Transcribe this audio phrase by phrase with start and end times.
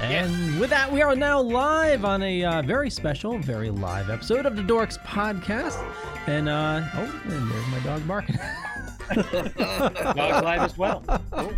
[0.00, 4.44] And with that, we are now live on a uh, very special, very live episode
[4.44, 5.82] of the Dorks Podcast.
[6.26, 8.36] And, uh, oh, and there's my dog barking.
[9.56, 11.02] Dog's live as well.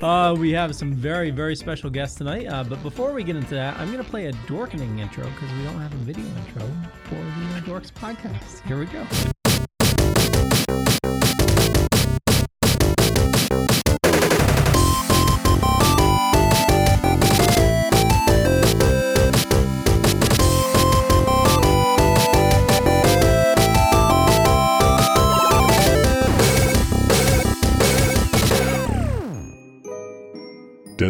[0.00, 2.46] Uh, we have some very, very special guests tonight.
[2.46, 5.52] Uh, but before we get into that, I'm going to play a Dorkening intro because
[5.54, 6.62] we don't have a video intro
[7.02, 8.64] for the Dorks Podcast.
[8.64, 9.04] Here we go.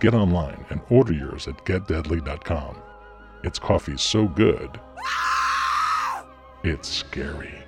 [0.00, 2.76] get online and order yours at getdeadly.com.
[3.44, 4.80] Its coffee so good,
[6.64, 7.62] it's scary.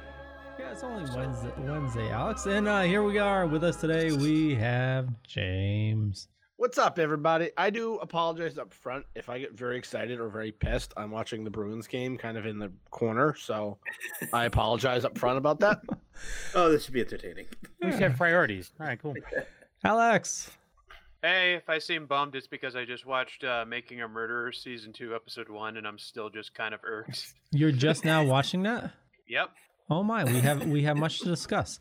[0.59, 2.47] Yeah, it's only Wednesday, Wednesday, Alex.
[2.47, 4.13] And uh, here we are with us today.
[4.13, 6.29] We have James.
[6.57, 7.51] What's up, everybody?
[7.57, 10.93] I do apologize up front if I get very excited or very pissed.
[10.97, 13.79] I'm watching the Bruins game kind of in the corner, so
[14.33, 15.81] I apologize up front about that.
[16.55, 17.47] Oh, this should be entertaining.
[17.83, 18.71] We should have priorities.
[18.79, 19.17] All right, cool.
[19.85, 20.51] Alex.
[21.23, 24.93] Hey, if I seem bummed, it's because I just watched uh, Making a Murderer season
[24.93, 27.33] two, episode one, and I'm still just kind of irked.
[27.53, 28.91] You're just now watching that?
[29.29, 29.51] Yep.
[29.89, 31.79] Oh my, we have we have much to discuss.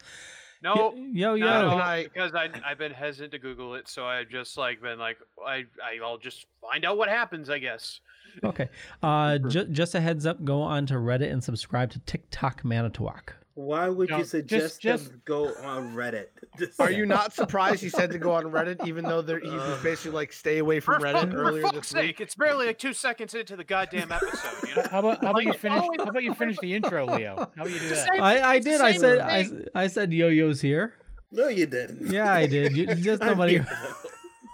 [0.63, 1.45] No, Yo yo.
[1.47, 4.79] no, Can I- because I I've been hesitant to Google it, so I've just like
[4.81, 5.63] been like I
[6.03, 7.99] I'll just find out what happens, I guess.
[8.43, 8.69] Okay.
[9.03, 10.43] Uh, ju- just a heads up.
[10.45, 13.35] Go on to Reddit and subscribe to Tick Tock Manitowoc.
[13.53, 16.27] Why would No, you suggest just- them go on Reddit?
[16.57, 19.49] Just- Are you not surprised he said to go on Reddit, even though there, he
[19.49, 22.21] was basically like, stay away For, from Reddit fuck, for earlier fuck's this sake, week?
[22.21, 24.69] it's barely like two seconds into the goddamn episode.
[24.69, 24.87] You know?
[24.89, 25.81] How about how about you finish?
[25.83, 27.35] oh, How about you finish the intro, Leo?
[27.37, 28.07] How about you do that?
[28.13, 28.79] Same- I, I did.
[28.81, 29.65] I said I, thing.
[29.75, 30.93] I said Yo-Yo's here.
[31.31, 32.09] No, you didn't.
[32.11, 32.75] Yeah, I did.
[32.75, 33.53] You, just I'm nobody.
[33.53, 33.67] here.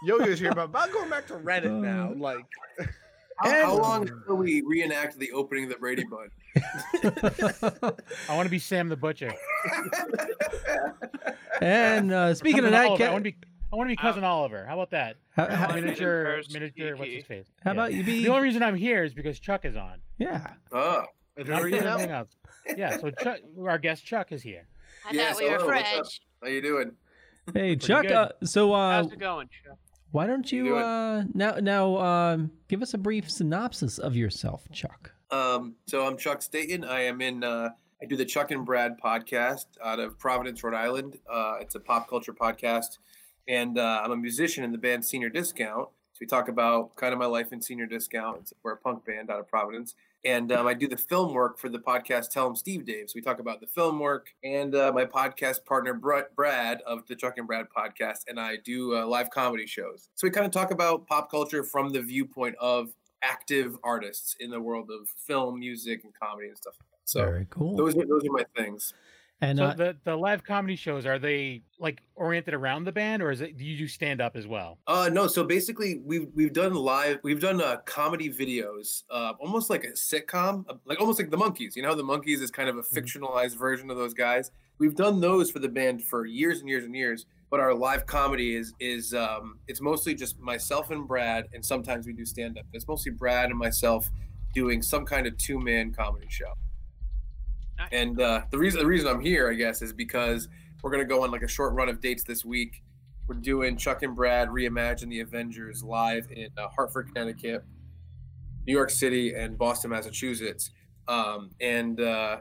[0.06, 2.12] Yo-Yo's here, but I'm going back to Reddit now.
[2.12, 2.46] Uh, Like,
[3.40, 6.32] How, how long until we reenact the opening of the Brady Bunch?
[8.30, 9.32] I want to be Sam the Butcher.
[11.62, 13.06] and uh, speaking of that, Oliver.
[13.06, 13.38] I want to be.
[13.72, 14.66] I want to be cousin Oliver.
[14.66, 15.18] How about that?
[15.36, 16.96] how, how, Miniature, miniature.
[16.96, 17.48] What's his face?
[17.64, 17.74] how Yeah.
[17.74, 18.24] about you be?
[18.24, 20.00] The only reason I'm here is because Chuck is on.
[20.18, 20.54] Yeah.
[20.72, 21.04] Oh,
[21.36, 22.30] is Not you anything else.
[22.78, 22.98] Yeah.
[22.98, 24.68] So Chuck, our guest Chuck is here.
[25.06, 25.94] I Yes, thought we were hello, what's up?
[25.96, 26.22] French.
[26.42, 26.92] how you doing?
[27.54, 28.04] Hey Chuck.
[28.04, 28.12] good.
[28.14, 29.50] Uh, so uh, How's it going?
[29.66, 29.78] Chuck?
[30.12, 30.82] why don't you doing?
[30.84, 35.12] uh, now now um, give us a brief synopsis of yourself, Chuck?
[35.30, 36.84] Um, so I'm Chuck Staten.
[36.84, 37.44] I am in.
[37.44, 37.70] Uh,
[38.02, 41.18] I do the Chuck and Brad podcast out of Providence, Rhode Island.
[41.30, 43.00] Uh, it's a pop culture podcast,
[43.48, 45.90] and uh, I'm a musician in the band Senior Discount.
[46.14, 48.52] So we talk about kind of my life in Senior Discount.
[48.64, 51.68] We're a punk band out of Providence, and um, I do the film work for
[51.70, 53.10] the podcast Tell 'em Steve Dave.
[53.10, 57.16] So we talk about the film work, and uh, my podcast partner Brad of the
[57.16, 60.10] Chuck and Brad podcast, and I do uh, live comedy shows.
[60.16, 62.94] So we kind of talk about pop culture from the viewpoint of
[63.24, 66.74] active artists in the world of film, music, and comedy and stuff.
[66.80, 67.10] like that.
[67.10, 67.76] So Very cool.
[67.76, 68.94] those are those are my things.
[69.42, 73.22] and so uh, the the live comedy shows are they like oriented around the band,
[73.22, 74.78] or is it do you do stand up as well?
[74.88, 79.70] Uh no, so basically we've we've done live we've done uh, comedy videos, uh, almost
[79.70, 81.76] like a sitcom, uh, like almost like the Monkees.
[81.76, 84.52] You know, the Monkees is kind of a fictionalized version of those guys.
[84.80, 87.26] We've done those for the band for years and years and years.
[87.50, 92.06] But our live comedy is is um, it's mostly just myself and Brad, and sometimes
[92.06, 92.66] we do stand up.
[92.74, 94.10] It's mostly Brad and myself
[94.54, 96.54] doing some kind of two man comedy show.
[97.78, 97.90] Nice.
[97.92, 100.50] And uh, the reason the reason I'm here, I guess, is because
[100.82, 102.84] we're gonna go on like a short run of dates this week.
[103.28, 107.64] We're doing Chuck and Brad reimagine the Avengers live in uh, Hartford, Connecticut,
[108.66, 110.72] New York City, and Boston, Massachusetts.
[111.08, 112.38] Um, and uh,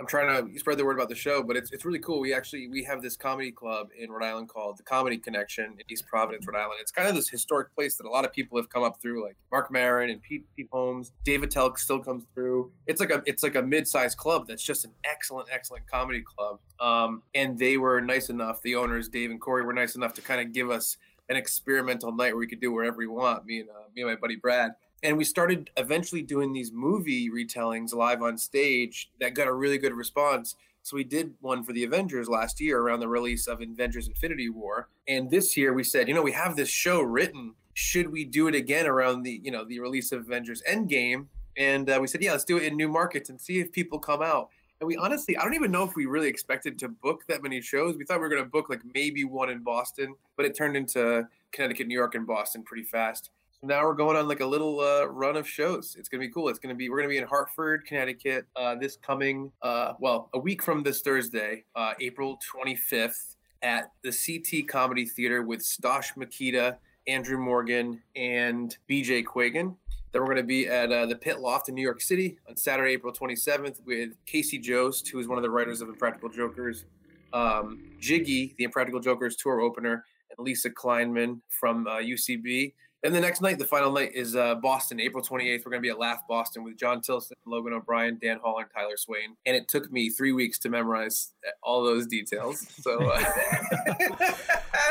[0.00, 2.20] I'm trying to spread the word about the show, but it's, it's really cool.
[2.20, 5.80] We actually we have this comedy club in Rhode Island called the Comedy Connection in
[5.88, 6.78] East Providence, Rhode Island.
[6.80, 9.24] It's kind of this historic place that a lot of people have come up through,
[9.24, 11.12] like Marc Maron and Pete, Pete Holmes.
[11.24, 12.72] David Telk still comes through.
[12.86, 16.58] It's like a it's like a mid-sized club that's just an excellent, excellent comedy club.
[16.80, 18.62] Um, and they were nice enough.
[18.62, 20.96] The owners, Dave and Corey, were nice enough to kind of give us
[21.28, 23.46] an experimental night where we could do wherever we want.
[23.46, 24.72] Me and uh, me and my buddy Brad
[25.04, 29.78] and we started eventually doing these movie retellings live on stage that got a really
[29.78, 33.60] good response so we did one for the avengers last year around the release of
[33.60, 37.54] avengers infinity war and this year we said you know we have this show written
[37.74, 41.26] should we do it again around the you know the release of Avengers Endgame?
[41.56, 43.98] And uh, we said, yeah, let's do it in new markets and see if people
[43.98, 44.48] come out.
[44.80, 47.60] And we honestly, I don't even know if we really expected to book that many
[47.60, 47.96] shows.
[47.96, 50.76] We thought we were going to book like maybe one in Boston, but it turned
[50.76, 53.30] into Connecticut, New York, and Boston pretty fast.
[53.64, 55.96] Now we're going on like a little uh, run of shows.
[55.98, 56.50] It's to be cool.
[56.50, 60.38] It's to be we're to be in Hartford, Connecticut, uh, this coming uh, well a
[60.38, 66.76] week from this Thursday, uh, April 25th, at the CT Comedy Theater with Stosh Makita,
[67.08, 69.74] Andrew Morgan, and BJ Quiggin.
[70.12, 72.58] Then we're going to be at uh, the Pit Loft in New York City on
[72.58, 76.84] Saturday, April 27th, with Casey Jost, who is one of the writers of Impractical Jokers,
[77.32, 80.04] um, Jiggy, the Impractical Jokers tour opener,
[80.36, 82.74] and Lisa Kleinman from uh, UCB.
[83.04, 85.64] And the next night, the final night is uh, Boston, April 28th.
[85.66, 88.66] We're going to be at Laugh Boston with John Tilson, Logan O'Brien, Dan Hall, and
[88.74, 89.36] Tyler Swain.
[89.44, 92.66] And it took me three weeks to memorize uh, all those details.
[92.80, 93.22] So uh,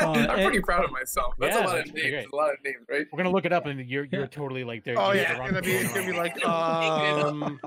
[0.00, 1.34] I'm pretty proud of myself.
[1.38, 2.10] That's Yeah, a lot of names.
[2.10, 2.26] great.
[2.32, 3.06] A lot of names, right?
[3.12, 4.26] We're gonna look it up, and you're you're Yeah.
[4.30, 4.98] totally like there.
[4.98, 7.60] Oh you're yeah, it's gonna be gonna be like um.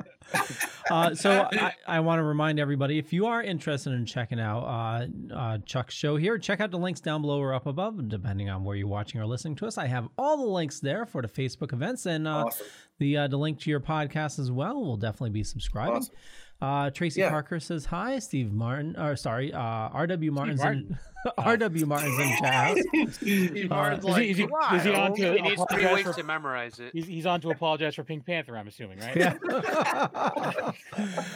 [0.91, 4.59] Uh, so I, I want to remind everybody if you are interested in checking out
[4.63, 8.49] uh, uh, Chuck's show here, check out the links down below or up above, depending
[8.49, 9.77] on where you're watching or listening to us.
[9.77, 12.67] I have all the links there for the Facebook events and uh, Awesome.
[12.99, 14.81] the uh, the link to your podcast as well.
[14.81, 15.95] We'll definitely be subscribing.
[15.97, 16.15] Awesome.
[16.59, 17.29] Uh, Tracy Yeah.
[17.29, 18.17] Parker says hi.
[18.19, 20.31] Steve Martin, or sorry, uh, R.W.
[20.31, 20.97] Martin's Martin.
[21.25, 21.85] in R.W.
[21.85, 22.43] Martin's in chat.
[22.53, 22.79] house.
[23.15, 25.83] Steve Martin's is he- like, is he- is he on "Wow." to- He needs three
[25.83, 26.89] apologize weeks for- to memorize it.
[26.93, 28.57] He's, he's on to apologize for Pink Panther.
[28.57, 29.15] I'm assuming, right?
[29.15, 29.37] Yeah.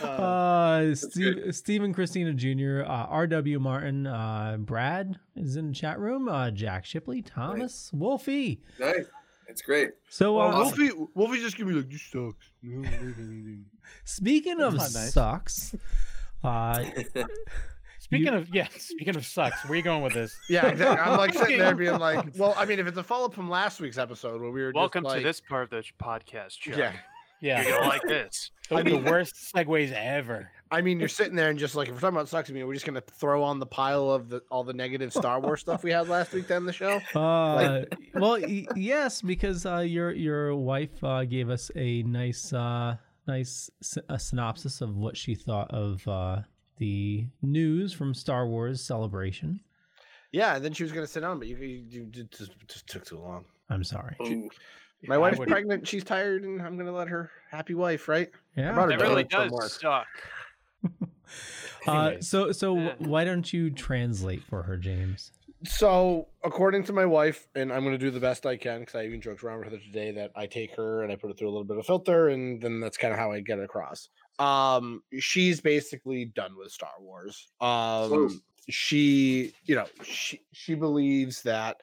[0.07, 3.59] uh, Steve, Stephen Christina Jr., uh, R.W.
[3.59, 8.61] Martin, uh, Brad is in the chat room, uh, Jack Shipley, Thomas, Wolfie.
[8.79, 9.05] Nice.
[9.51, 9.91] It's great.
[10.09, 12.35] So, Well, uh, Wolfie, Wolfie just give me like this sucks.
[12.61, 13.65] You don't
[14.05, 15.13] speaking of That's not nice.
[15.13, 15.75] sucks,
[16.43, 16.83] uh,
[17.99, 20.35] Speaking You- of yeah, speaking of sucks, where are you going with this?
[20.49, 20.97] Yeah, exactly.
[21.11, 23.49] I'm like sitting there being like, well, I mean, if it's a follow up from
[23.49, 26.57] last week's episode where we were Welcome just like, to this part of the podcast,
[26.59, 26.77] Chuck.
[26.77, 26.93] Yeah,
[27.41, 28.51] Yeah, You're gonna like this.
[28.69, 30.49] those are the worst segues ever.
[30.71, 32.65] I mean, you're sitting there and just like, if we're talking about sucks, I mean,
[32.65, 35.83] we're just gonna throw on the pile of the all the negative Star Wars stuff
[35.83, 37.01] we had last week on the show.
[37.15, 37.83] uh,
[38.15, 42.95] well, y- yes, because uh, your your wife uh, gave us a nice uh,
[43.27, 46.37] nice sy- a synopsis of what she thought of uh,
[46.77, 49.59] the news from Star Wars Celebration.
[50.31, 53.03] Yeah, and then she was gonna sit down, but you, you, you just, just took
[53.03, 53.43] too long.
[53.69, 54.15] I'm sorry.
[54.21, 54.49] Ooh.
[55.03, 58.29] My I wife's pregnant, she's tired, and I'm gonna let her happy wife, right?
[58.55, 58.71] Yeah.
[58.71, 59.69] brought her That really donut from does work.
[59.69, 60.07] suck.
[61.87, 62.93] Uh, so so Yeah.
[62.99, 65.31] why don't you translate for her, James?
[65.63, 68.95] So, according to my wife, and I'm going to do the best I can because
[68.95, 71.37] I even joked around with her today that I take her and I put it
[71.37, 73.63] through a little bit of filter, and then that's kind of how I get it
[73.63, 74.09] across.
[74.39, 77.47] Um, she's basically done with Star Wars.
[77.61, 81.81] Um, she, you know, she she believes that,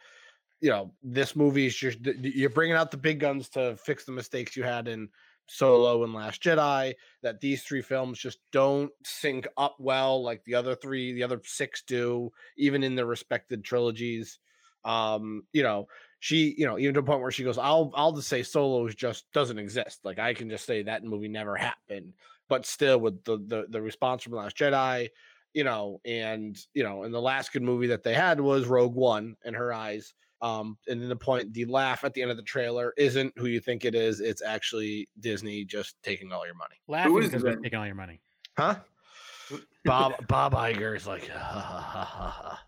[0.60, 3.76] you know, this movie is just th- th- you're bringing out the big guns to
[3.76, 5.08] fix the mistakes you had in
[5.48, 6.94] Solo and Last Jedi.
[7.22, 11.40] That these three films just don't sync up well like the other three, the other
[11.44, 14.38] six do even in their respected trilogies.
[14.84, 15.88] Um, you know,
[16.20, 18.88] she, you know, even to a point where she goes, I'll I'll just say Solo
[18.88, 20.00] just doesn't exist.
[20.04, 22.14] Like I can just say that movie never happened.
[22.48, 25.08] But still with the the, the response from Last Jedi,
[25.54, 28.94] you know, and you know, and the last good movie that they had was Rogue
[28.94, 30.14] One in her eyes.
[30.40, 33.46] Um, and then the point, the laugh at the end of the trailer isn't who
[33.46, 34.20] you think it is.
[34.20, 36.76] It's actually Disney just taking all your money.
[36.86, 38.20] Laughing because they're taking all your money.
[38.56, 38.76] Huh?
[39.84, 42.58] Bob Bob Iger is like, ha, ha, ha, ha,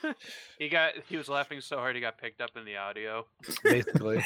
[0.00, 0.14] ha.
[0.58, 3.26] he got he was laughing so hard he got picked up in the audio.
[3.62, 4.24] basically.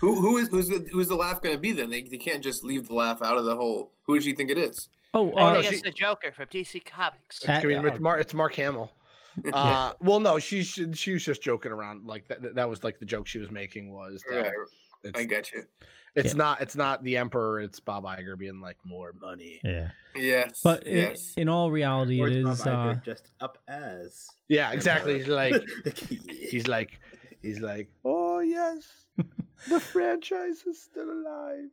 [0.00, 1.90] Who who is who's the who's the laugh going to be then?
[1.90, 3.92] They, they can't just leave the laugh out of the whole.
[4.06, 4.88] Who does she think it is?
[5.14, 7.44] Oh, Oh, uh, no, it's she- the Joker from DC Comics.
[7.48, 8.20] At- I mean, it's Mark.
[8.20, 8.92] It's Mark Hamill.
[9.52, 12.06] Uh, well, no, she she she was just joking around.
[12.06, 12.54] Like that.
[12.54, 14.52] That was like the joke she was making was that Right,
[15.04, 15.62] it's, I get you.
[16.14, 16.38] it's Yeah.
[16.38, 17.60] not it's not the emperor.
[17.60, 19.60] It's Bob Iger being like more money.
[19.64, 19.90] yeah.
[20.16, 20.60] Yes.
[20.64, 21.34] But i- yes.
[21.36, 22.56] in all reality, Or it Bob.
[22.58, 24.28] Iger Uh, just up as.
[24.48, 25.18] Yeah, exactly.
[25.18, 25.54] He's like
[26.08, 27.00] He's he's like
[27.42, 28.86] he's like oh yes,
[29.68, 31.70] the franchise is still alive.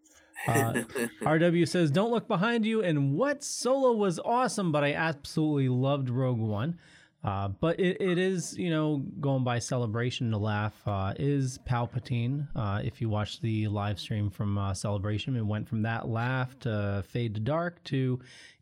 [0.48, 0.74] uh,
[1.22, 6.10] RW says, "Don't look behind you." And what solo was awesome, but I absolutely loved
[6.10, 6.77] Rogue One.
[7.25, 10.75] Uh, but it, it is, you know, going by celebration to laugh.
[10.86, 12.48] Uh, is Palpatine?
[12.55, 16.58] Uh, if you watch the live stream from uh, Celebration, it went from that laugh
[16.60, 18.20] to fade to dark to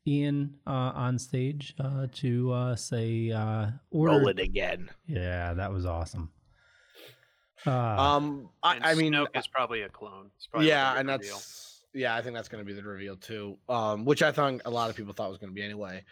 [0.07, 4.13] Ian uh, on stage uh, to uh, say uh, order.
[4.13, 4.89] Roll it again.
[5.07, 6.31] Yeah, that was awesome.
[7.65, 10.31] Uh, Um, I, I mean, Snoke is probably a clone.
[10.37, 11.35] It's probably yeah, and reveal.
[11.35, 13.57] that's yeah, I think that's going to be the reveal too.
[13.69, 16.03] Um, which I thought a lot of people thought was going to be anyway.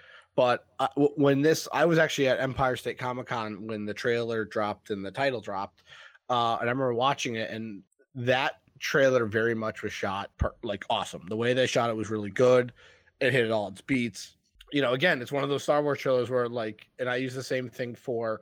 [0.41, 4.43] But uh, when this, I was actually at Empire State Comic Con when the trailer
[4.43, 5.83] dropped and the title dropped,
[6.31, 7.83] uh, and I remember watching it, and
[8.15, 11.27] that trailer very much was shot per- like awesome.
[11.29, 12.73] The way they shot it was really good.
[13.19, 14.37] It hit all its beats.
[14.71, 17.35] You know, again, it's one of those Star Wars trailers where like, and I use
[17.35, 18.41] the same thing for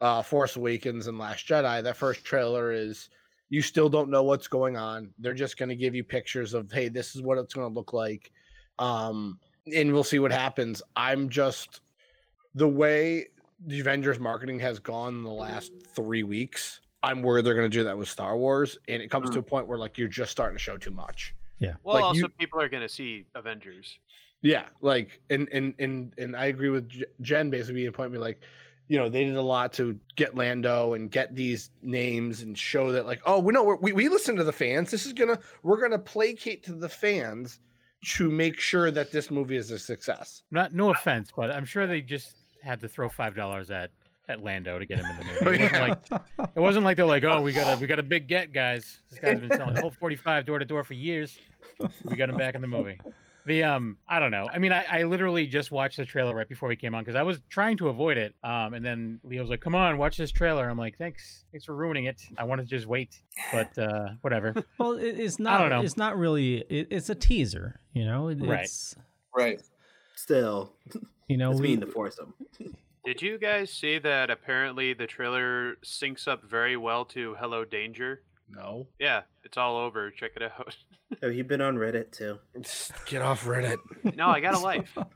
[0.00, 1.82] uh Force Awakens and Last Jedi.
[1.82, 3.10] That first trailer is
[3.50, 5.10] you still don't know what's going on.
[5.18, 7.74] They're just going to give you pictures of, hey, this is what it's going to
[7.74, 8.32] look like.
[8.78, 9.38] Um,
[9.74, 10.82] and we'll see what happens.
[10.94, 11.80] I'm just
[12.54, 13.26] the way
[13.66, 16.80] the Avengers marketing has gone in the last three weeks.
[17.02, 19.42] I'm worried they're going to do that with Star Wars, and it comes to a
[19.42, 19.46] mm.
[19.46, 21.34] point where like you're just starting to show too much.
[21.58, 21.74] Yeah.
[21.82, 23.98] Well, Like, also you- people are gonna see Avengers.
[24.42, 26.90] Yeah, like and and and and I agree with
[27.22, 28.40] Jen basically being a point me like,
[28.86, 32.92] you know, they did a lot to get Lando and get these names and show
[32.92, 34.90] that like, oh, we know we we listen to the fans.
[34.90, 37.60] This is gonna we're gonna placate to the fans
[38.14, 40.42] to make sure that this movie is a success.
[40.50, 43.90] Not no offense, but I'm sure they just had to throw five dollars at
[44.28, 45.36] at Lando to get him in the movie.
[45.46, 47.98] Oh, it wasn't like it wasn't like they're like, oh, we got a we got
[47.98, 48.98] a big get, guys.
[49.10, 51.38] This guy's been selling Colt 45 door to door for years.
[52.04, 52.98] We got him back in the movie.
[53.46, 54.48] The um, I don't know.
[54.52, 57.14] I mean, I, I literally just watched the trailer right before we came on because
[57.14, 58.34] I was trying to avoid it.
[58.42, 61.74] Um, and then Leo's like, "Come on, watch this trailer." I'm like, "Thanks, thanks for
[61.76, 62.20] ruining it.
[62.36, 63.22] I wanted to just wait,
[63.52, 65.60] but uh, whatever." Well, it, it's not.
[65.60, 65.82] I don't know.
[65.82, 66.56] It's not really.
[66.68, 67.80] It, it's a teaser.
[67.92, 68.28] You know.
[68.28, 68.64] It, Right.
[68.64, 68.96] It's
[69.34, 69.60] Right.
[70.16, 70.72] Still,
[71.28, 71.68] you know it's we.
[71.68, 72.34] mean to force them.
[73.04, 78.22] Did you guys see that apparently the trailer syncs up very well to Hello Danger?
[78.48, 80.10] No, Yeah, it's all over.
[80.10, 80.76] Check it out.
[81.22, 82.38] Have you been on Reddit too?
[83.06, 83.76] Get off Reddit.
[84.16, 84.96] no, I got a life.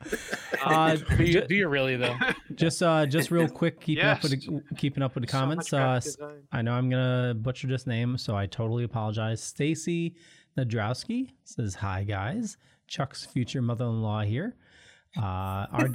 [0.62, 2.14] Uh, do, you, do you really though?
[2.54, 5.72] just uh, just real quick, keeping up with the, keeping up with the So comments.
[5.72, 6.42] uh, graphic s- design.
[6.52, 9.42] I know I'm gonna butcher this name, so I totally apologize.
[9.42, 10.16] Stacy
[10.58, 12.58] Nadrowski says hi, guys.
[12.88, 14.54] Chuck's future mother-in-law here.
[15.16, 15.22] Uh,
[15.72, 15.88] our,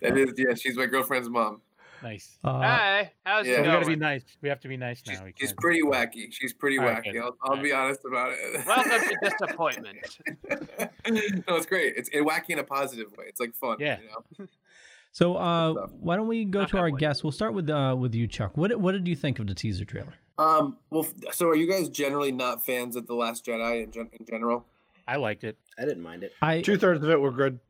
[0.00, 1.60] that is, yeah, she's my girlfriend's mom.
[2.04, 2.38] Nice.
[2.44, 3.54] uh, Hi, how's Yeah.
[3.54, 3.98] So it we gotta be going?
[3.98, 4.22] nice.
[4.42, 5.24] We have to be nice She's, now.
[5.24, 6.26] We she's can't- pretty wacky.
[6.30, 7.12] She's pretty All right, wacky.
[7.14, 7.22] good.
[7.22, 8.64] I'll, I'll All be honest about it.
[8.66, 10.18] Welcome to disappointment.
[11.48, 11.94] no, it's great.
[11.96, 13.24] It's it wacky in a positive way.
[13.28, 13.78] It's like fun.
[13.80, 13.98] Yeah.
[14.00, 14.08] You
[14.38, 14.46] know?
[15.12, 17.24] so uh, why don't we go Not to our guests?
[17.24, 18.56] We'll start with uh, with you, Chuck.
[18.56, 20.12] What what did you think of the teaser trailer?
[20.36, 20.76] Um.
[20.90, 24.26] Well, so are you guys generally not fans of the Last Jedi in, gen- in
[24.26, 24.66] general?
[25.08, 25.56] I liked it.
[25.78, 26.32] I didn't mind it.
[26.42, 27.60] I Two thirds of it were good.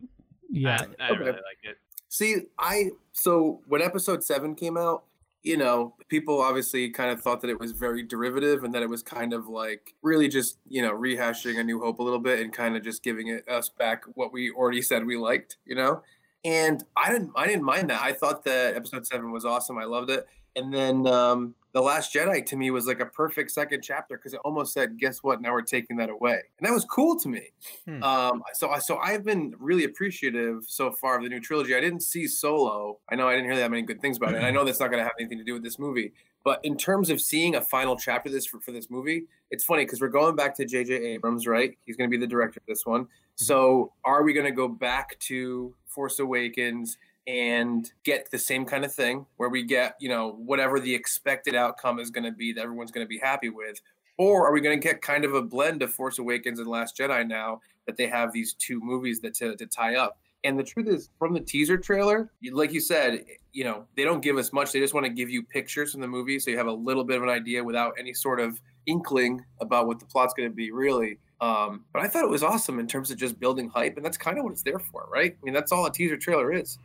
[0.50, 0.78] yeah.
[0.98, 1.18] I, I Okay.
[1.20, 1.78] really like it.
[2.14, 5.02] See, I so when episode seven came out,
[5.42, 8.88] you know, people obviously kind of thought that it was very derivative and that it
[8.88, 12.38] was kind of like really just, you know, rehashing A New Hope a little bit
[12.38, 15.74] and kind of just giving it us back what we already said we liked, you
[15.74, 16.02] know?
[16.44, 18.00] And I didn't I didn't mind that.
[18.00, 19.76] I thought that episode seven was awesome.
[19.76, 20.24] I loved it.
[20.54, 24.32] And then um The Last Jedi to me was like a perfect second chapter because
[24.32, 25.42] it almost said, guess what?
[25.42, 26.40] Now we're taking that away.
[26.58, 27.50] And that was cool to me.
[27.84, 28.00] Hmm.
[28.00, 31.74] Um, so I so I've been really appreciative so far of the new trilogy.
[31.74, 33.00] I didn't see Solo.
[33.10, 34.36] I know I didn't hear that many good things about it.
[34.36, 36.12] And I know that's not going to have anything to do with this movie.
[36.44, 39.84] But in terms of seeing a final chapter this for, for this movie, it's funny
[39.84, 40.94] because we're going back to J.J.
[40.94, 41.76] Abrams, right?
[41.86, 43.08] He's going to be the director of this one.
[43.34, 48.84] So are we going to go back to Force Awakens and get the same kind
[48.84, 52.52] of thing where we get, you know, whatever the expected outcome is going to be
[52.52, 53.80] that everyone's going to be happy with?
[54.16, 56.96] Or are we going to get kind of a blend of Force Awakens and Last
[56.96, 60.18] Jedi now that they have these two movies that to, to tie up?
[60.44, 64.20] And the truth is, from the teaser trailer, like you said, you know, they don't
[64.20, 64.72] give us much.
[64.72, 67.02] They just want to give you pictures from the movie so you have a little
[67.02, 70.54] bit of an idea without any sort of inkling about what the plot's going to
[70.54, 71.18] be, really.
[71.40, 74.18] Um, but I thought it was awesome in terms of just building hype, and that's
[74.18, 75.34] kind of what it's there for, right?
[75.34, 76.78] I mean, that's all a teaser trailer is.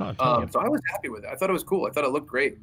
[0.00, 0.14] Oh.
[0.18, 1.30] Um, so I was happy with it.
[1.30, 1.86] I thought it was cool.
[1.86, 2.58] I thought it looked great.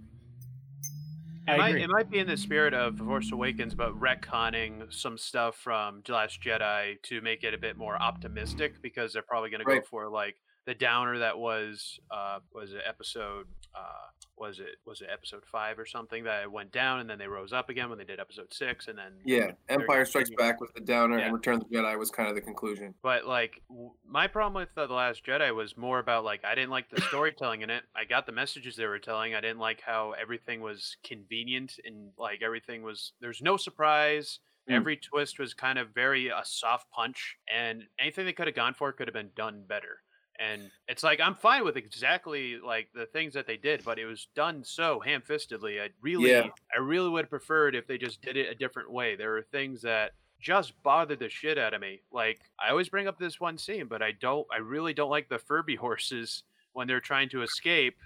[1.48, 4.92] I It might, it might be in the spirit of The Force Awakens, but retconning
[4.94, 9.24] some stuff from The Last Jedi to make it a bit more optimistic because they're
[9.24, 10.36] probably going to go for like
[10.70, 14.06] the downer that was uh was it episode uh
[14.38, 17.52] was it was it episode five or something that went down and then they rose
[17.52, 20.30] up again when they did episode six and then Yeah, Empire Strikes.
[20.38, 21.26] Back was the downer, Yeah.
[21.26, 22.94] and Return of the Jedi was kind of the conclusion.
[23.02, 26.54] But like w- my problem with uh, the Last Jedi was more about like I
[26.56, 27.84] didn't like the storytelling in it.
[27.96, 29.34] I got the messages they were telling.
[29.36, 34.40] I didn't like how everything was convenient and like everything was there's no surprise.
[34.70, 34.76] Mm.
[34.76, 38.74] Every twist was kind of very a soft punch, and anything they could have gone
[38.76, 40.00] for could have been done better.
[40.40, 44.06] And it's like I'm fine with exactly like the things that they did, but it
[44.06, 45.82] was done so ham-fistedly.
[45.82, 46.48] I really, Yeah.
[46.74, 49.16] I really would have preferred if they just did it a different way.
[49.16, 52.02] There were things that just bothered the shit out of me.
[52.12, 55.28] Like I always bring up this one scene, but I don't I really don't like
[55.28, 56.44] the Furby horses
[56.74, 57.98] when they're trying to escape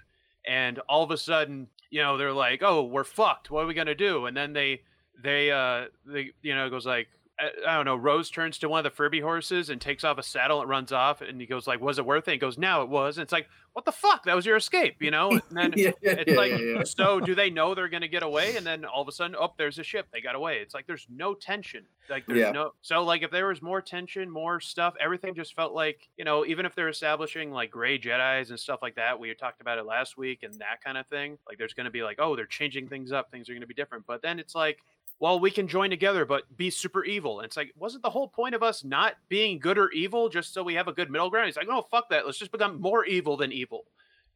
[0.46, 3.50] and all of a sudden, you know, they're like, "Oh, we're fucked.
[3.50, 4.82] What are we going to do?" And then they
[5.22, 7.96] they uh they you know, it goes like I, don't know.
[7.96, 10.92] Rose turns to one of the Furby horses and takes off a saddle and runs
[10.92, 13.22] off, and he goes like, "Was it worth it?" He goes, "No, it was." And
[13.22, 14.24] it's like, "What the fuck?
[14.24, 15.30] That was your escape," you know?
[15.30, 18.56] And then Yeah, it's yeah, like, yeah, so do they know they're gonna get away?
[18.56, 20.06] And then all of a sudden, oh, there's a ship.
[20.12, 20.58] They got away.
[20.58, 21.86] It's like there's no tension.
[22.08, 22.72] Like there's no.
[22.82, 26.46] So like if there was more tension, more stuff, everything just felt like you know,
[26.46, 29.86] even if they're establishing like gray Jedi's and stuff like that, we talked about it
[29.86, 31.38] last week and that kind of thing.
[31.48, 33.30] Like there's gonna be like, oh, they're changing things up.
[33.30, 34.06] Things are gonna be different.
[34.06, 34.78] But then it's like
[35.20, 37.38] well, we can join together, but be super evil.
[37.40, 40.52] And it's like, wasn't the whole point of us not being good or evil just
[40.52, 41.46] so we have a good middle ground?
[41.46, 42.26] He's like, no, fuck that.
[42.26, 43.84] Let's just become more evil than evil.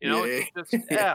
[0.01, 0.45] You know, Yeah.
[0.57, 1.15] just, yeah,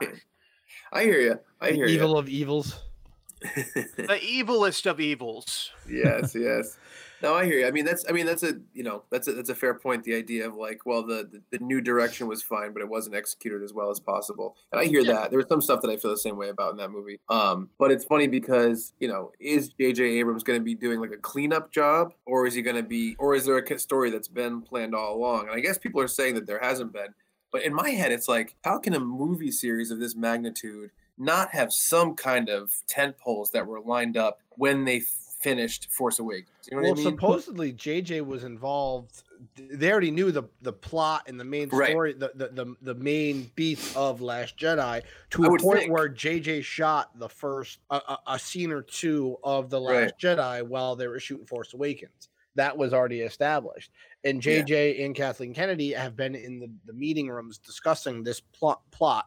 [0.92, 1.40] I hear you.
[1.62, 2.80] I The hear evil of evils.
[3.42, 5.72] the evilest of evils.
[5.90, 6.78] yes, yes.
[7.24, 7.68] No, I hear you.
[7.68, 10.04] I mean, that's I mean that's a you know that's a that's a fair point.
[10.04, 13.16] The idea of like, well, the the, the new direction was fine, but it wasn't
[13.16, 14.58] executed as well as possible.
[14.74, 15.30] And I hear that.
[15.30, 17.22] There was some stuff that I feel the same way about in that movie.
[17.30, 20.04] Um, but it's funny because you know, is J.J.
[20.04, 23.16] Abrams going to be doing like a cleanup job, or is he going to be,
[23.18, 25.48] or is there a story that's been planned all along?
[25.48, 27.14] And I guess people are saying that there hasn't been.
[27.54, 31.52] But in my head, it's like, how can a movie series of this magnitude not
[31.52, 35.00] have some kind of tent poles that were lined up when they
[35.44, 36.50] finished Force Awakens?
[36.72, 37.14] You know well, what I mean?
[37.14, 39.24] supposedly JJ was involved.
[39.56, 41.90] They already knew the the plot and the main Right.
[41.90, 45.92] story, the, the the the main beats of Last Jedi, to I a point think.
[45.92, 50.18] where JJ shot the first a, a, a scene or two of the Last Right.
[50.20, 52.30] Jedi while they were shooting Force Awakens.
[52.56, 53.92] That was already established,
[54.24, 54.62] and Yeah.
[54.62, 58.82] JJ and Kathleen Kennedy have been in the, the meeting rooms discussing this plot.
[58.92, 59.26] Plot.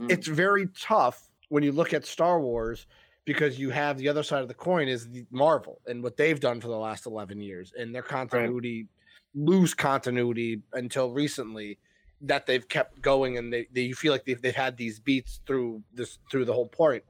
[0.00, 0.10] Mm.
[0.10, 2.86] It's very tough when you look at Star Wars
[3.24, 6.40] because you have the other side of the coin is the Marvel and what they've
[6.40, 8.86] done for the last 11 years and their continuity
[9.34, 11.78] lose continuity until recently
[12.20, 15.40] that they've kept going and they, they you feel like they've, they've had these beats
[15.46, 17.02] through this through the whole point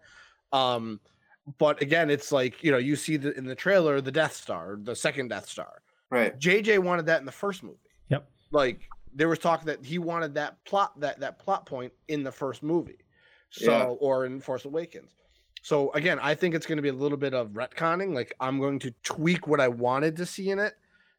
[0.53, 0.99] um
[1.59, 4.79] but again it's like you know you see the, in the trailer the death star
[4.83, 6.39] the second death star right.
[6.41, 7.77] jj wanted that in the first movie
[8.09, 8.27] Yep.
[8.51, 12.33] like there was talk that he wanted that plot that that plot point in the
[12.33, 12.99] first movie
[13.51, 13.85] so Yeah.
[13.85, 15.11] or in force awakens
[15.65, 18.61] so again i think it's going to be a little bit of retconning like i'm
[18.61, 20.75] going to tweak what i wanted to see in it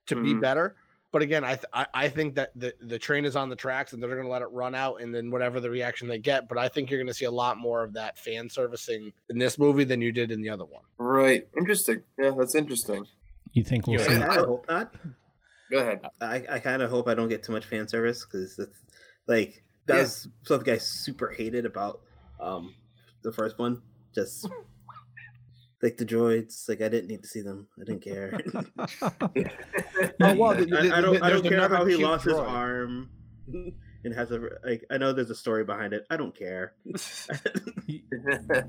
[0.05, 0.41] to be Mhm.
[0.41, 0.75] better
[1.11, 3.91] but again I, th- I i think that the the train is on the tracks
[3.93, 6.47] and they're going to let it run out and then whatever the reaction they get
[6.47, 9.39] but i think you're going to see a lot more of that fan servicing in
[9.39, 11.45] this movie than you did in the other one Right.
[11.57, 12.03] Interesting.
[12.17, 13.05] Yeah, that's interesting.
[13.51, 14.21] You think we'll Yeah, see?
[14.21, 14.93] I, I hope not.
[15.69, 15.99] Go ahead.
[16.21, 18.79] I, I kind of hope I don't get too much fan service because that's
[19.27, 20.01] like that Yeah.
[20.03, 21.99] was something I super hated about
[22.39, 22.75] um
[23.23, 23.81] the first one.
[24.15, 24.49] Just
[25.83, 27.67] like the droids, like I didn't need to see them.
[27.79, 28.39] I didn't care.
[30.21, 31.21] Oh, well, I, the- the- I don't.
[31.23, 33.09] I don't care how he cute lost his arm
[33.47, 34.85] and has a like.
[34.89, 36.05] I know there's a story behind it.
[36.09, 36.73] I don't care.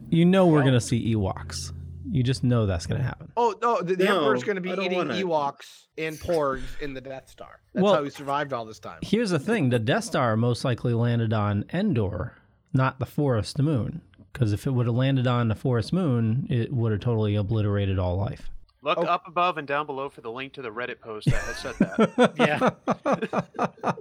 [0.08, 1.72] You know we're gonna see Ewoks.
[2.10, 3.32] You just know that's gonna happen.
[3.36, 6.94] Oh no, the, the No, Emperor's going to be eating wanna- Ewoks and porgs in
[6.94, 7.58] the Death Star.
[7.74, 8.98] That's Well- how he survived all this time.
[9.02, 12.34] Here's the thing: the Death Star most likely landed on Endor,
[12.72, 14.02] not the Forest Moon.
[14.36, 17.98] Because if it would have landed on the Forest Moon, it would have totally obliterated
[17.98, 18.50] all life.
[18.82, 19.04] Look Oh.
[19.04, 21.74] up above and down below for the link to the Reddit post that has said
[21.78, 22.34] that.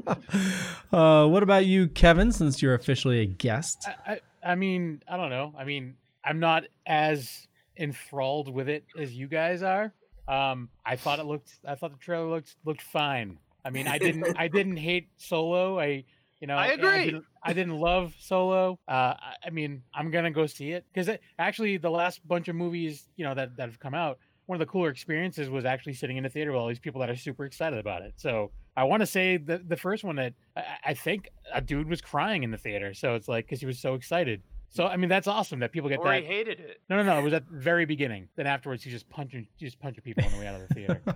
[0.92, 0.92] Yeah.
[1.24, 2.34] uh, what about you, Kevin?
[2.34, 4.20] Since you're officially a guest, I, I,
[4.52, 5.54] I mean, I don't know.
[5.58, 9.94] I mean, I'm not as enthralled with it as you guys are.
[10.28, 11.60] Um, I thought it looked.
[11.66, 13.40] I thought the trailer looked looked fine.
[13.64, 14.36] I mean, I didn't.
[14.38, 15.80] I didn't hate Solo.
[15.80, 16.04] I,
[16.46, 17.06] you know, I agree.
[17.06, 18.78] didn't, I didn't love Solo.
[18.88, 22.56] Uh, I, I mean, I'm gonna go see it because actually, the last bunch of
[22.56, 25.94] movies, you know, that that have come out, one of the cooler experiences was actually
[25.94, 28.14] sitting in the theater with all these people that are super excited about it.
[28.18, 31.90] So I want to say the the first one that I, I think a dude
[31.90, 32.94] was crying in the theater.
[32.94, 34.44] So it's like because he was so excited.
[34.70, 36.28] So I mean that's awesome that people get or he that.
[36.28, 36.82] hated it.
[36.92, 37.18] No, no, no.
[37.18, 38.28] It was at the very beginning.
[38.36, 41.02] Then afterwards, he just punching, just punching people on the way out of the theater.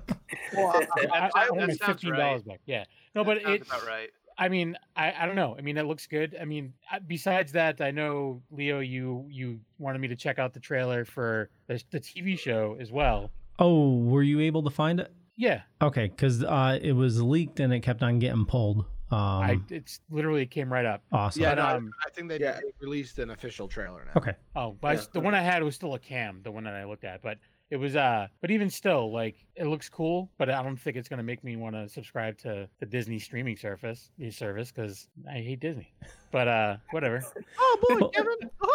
[0.55, 2.17] Well, I, that, I, I that want my sounds fifteen right.
[2.17, 2.61] dollars back.
[2.65, 2.85] Yeah.
[3.13, 3.67] No, but That sounds it.
[3.67, 4.09] about right.
[4.39, 5.55] I mean, I, I don't know.
[5.57, 6.35] I mean, it looks good.
[6.41, 10.53] I mean, uh, besides that, I know Leo, you you wanted me to check out
[10.53, 13.29] the trailer for the, the TV show as well.
[13.59, 15.11] oh, were you able to find it?
[15.35, 18.79] Yeah, Okay, because uh, it was leaked and it kept on getting pulled.
[19.11, 21.01] Um, I it's literally came right up.
[21.11, 21.41] awesome.
[21.41, 22.59] Yeah, But, no, I- um, I think they, yeah.
[22.81, 24.11] released an official trailer now.
[24.17, 24.33] Okay.
[24.55, 26.75] Oh, but Yeah, s- the one I had was still a cam, the one that
[26.75, 27.37] I looked at, but
[27.71, 31.07] it was uh but even still like it looks cool, but I don't think it's
[31.09, 35.07] going to make me want to subscribe to the Disney streaming service, the service cuz
[35.29, 35.93] I hate Disney.
[36.31, 37.23] But uh whatever.
[37.59, 38.33] Oh boy, Well- Kevin!
[38.61, 38.71] Well,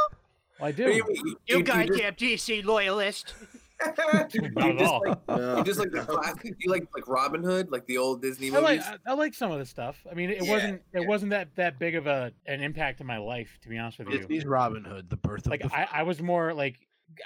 [0.68, 0.84] I do.
[0.84, 3.34] You, you, You you just, goddamn DC loyalist.
[4.32, 4.40] You
[4.78, 6.54] just like No, you just like the classic.
[6.60, 8.92] You like like Robin Hood, like the old Disney I like movies.
[9.06, 10.06] I, I like some of the stuff.
[10.10, 11.06] I mean, it Yeah, wasn't it yeah.
[11.08, 14.08] wasn't that that big of a an impact in my life, to be honest with
[14.10, 14.18] you.
[14.20, 16.76] Disney's Robin Hood, the birth of like the I, I was more like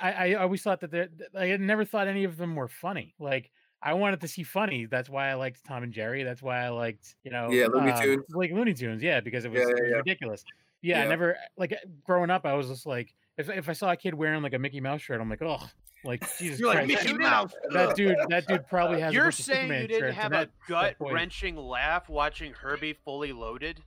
[0.00, 3.14] I, I always thought that they're- I had never thought any of them were funny.
[3.18, 3.50] Like
[3.82, 4.86] I wanted to see funny.
[4.86, 6.24] That's why I liked Tom and Jerry.
[6.24, 8.24] That's why I liked, you know, Yeah, Looney um, Tunes.
[8.30, 9.02] like Looney Tunes.
[9.02, 9.96] Yeah, because it was, Yeah, it was yeah.
[9.98, 10.44] ridiculous.
[10.82, 11.08] Yeah, I Yeah.
[11.08, 12.44] never like growing up.
[12.44, 15.00] I was just like, if if I saw a kid wearing like a Mickey Mouse
[15.00, 15.60] shirt, I'm like, oh,
[16.04, 17.52] like Jesus You're like Christ, Mickey that- Mouse.
[17.70, 19.14] That dude, that dude probably has.
[19.14, 23.80] You're bunch saying Superman you didn't have a gut wrenching laugh watching Herbie fully loaded?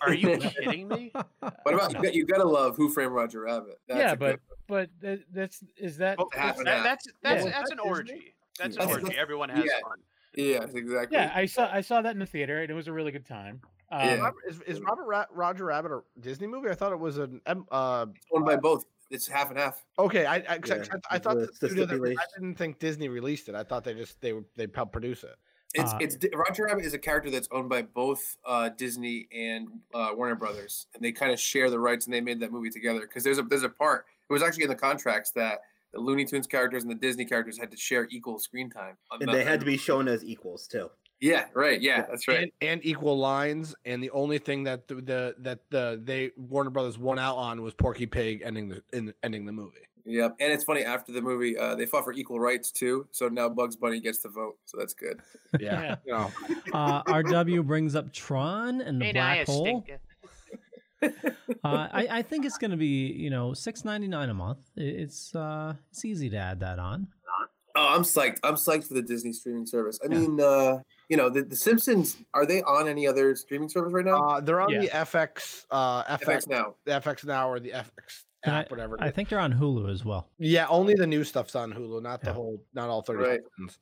[0.00, 1.12] Are you kidding me?
[1.12, 2.02] What about you?
[2.02, 3.78] Got, you gotta love Who Framed Roger Rabbit.
[3.88, 7.44] That's yeah, a but good but that, that's is that Well, half that- that's that's
[7.44, 7.50] Yeah.
[7.50, 8.34] that's an orgy.
[8.58, 9.16] That's an That's- orgy.
[9.18, 9.80] Everyone has yeah.
[9.82, 9.98] fun.
[10.36, 11.16] Yeah, exactly.
[11.16, 11.32] yeah.
[11.34, 13.60] I saw I saw that in the theater, and it was a really good time.
[13.94, 14.16] Um, Yeah.
[14.16, 16.68] Robert, is, is Robert Ra- Roger Rabbit a Disney movie?
[16.68, 18.84] I thought it was an M- uh It's owned by both.
[19.10, 19.84] It's half and half.
[19.98, 20.26] okay.
[20.26, 23.08] I I, 'cause I- Yeah, I, thought the- the the that- I didn't think Disney
[23.08, 23.54] released it.
[23.54, 25.36] I thought they just they they helped produce it.
[25.74, 29.68] It's Uh, it's Roger Rabbit is a character that's owned by both uh, Disney and
[29.92, 32.70] uh, Warner Brothers, and they kind of share the rights, and they made that movie
[32.70, 33.00] together.
[33.00, 34.06] Because there's a there's a part.
[34.28, 35.60] It was actually in the contracts that
[35.92, 38.96] the Looney Tunes characters and the Disney characters had to share equal screen time.
[39.12, 40.90] And the- they had to be shown as equals too.
[41.24, 41.80] Yeah, right.
[41.80, 42.52] Yeah, that's right.
[42.60, 46.68] And, and equal lines, and the only thing that the, the that the they Warner
[46.68, 49.78] Brothers won out on was Porky Pig ending the in, ending the movie.
[50.04, 50.36] Yep.
[50.38, 53.06] And it's funny after the movie, uh, they fought for equal rights too.
[53.10, 54.58] So now Bugs Bunny gets to vote.
[54.66, 55.20] So that's good.
[55.58, 55.96] Yeah.
[56.04, 56.30] you know,
[56.74, 59.82] Uh, RW brings up Tron and the black hole.
[61.02, 64.58] Uh, I, I think it's going to be you know six ninety nine a month.
[64.76, 67.08] It's uh, it's easy to add that on.
[67.76, 68.38] Oh, I'm psyched.
[68.44, 69.98] I'm psyched for the Disney streaming service.
[70.02, 70.18] I Yeah.
[70.20, 74.04] mean, uh, you know, the, the Simpsons are they on any other streaming service right
[74.04, 74.16] now?
[74.22, 74.80] uh, they're on Yeah.
[74.82, 76.74] the FX uh FX, FX now.
[76.84, 78.96] the FX now or the FX And app, whatever.
[79.00, 80.28] I think they're on Hulu as well.
[80.38, 83.40] yeah, only the new stuff's on Hulu, not the whole, not all thirty Right.
[83.56, 83.78] seasons.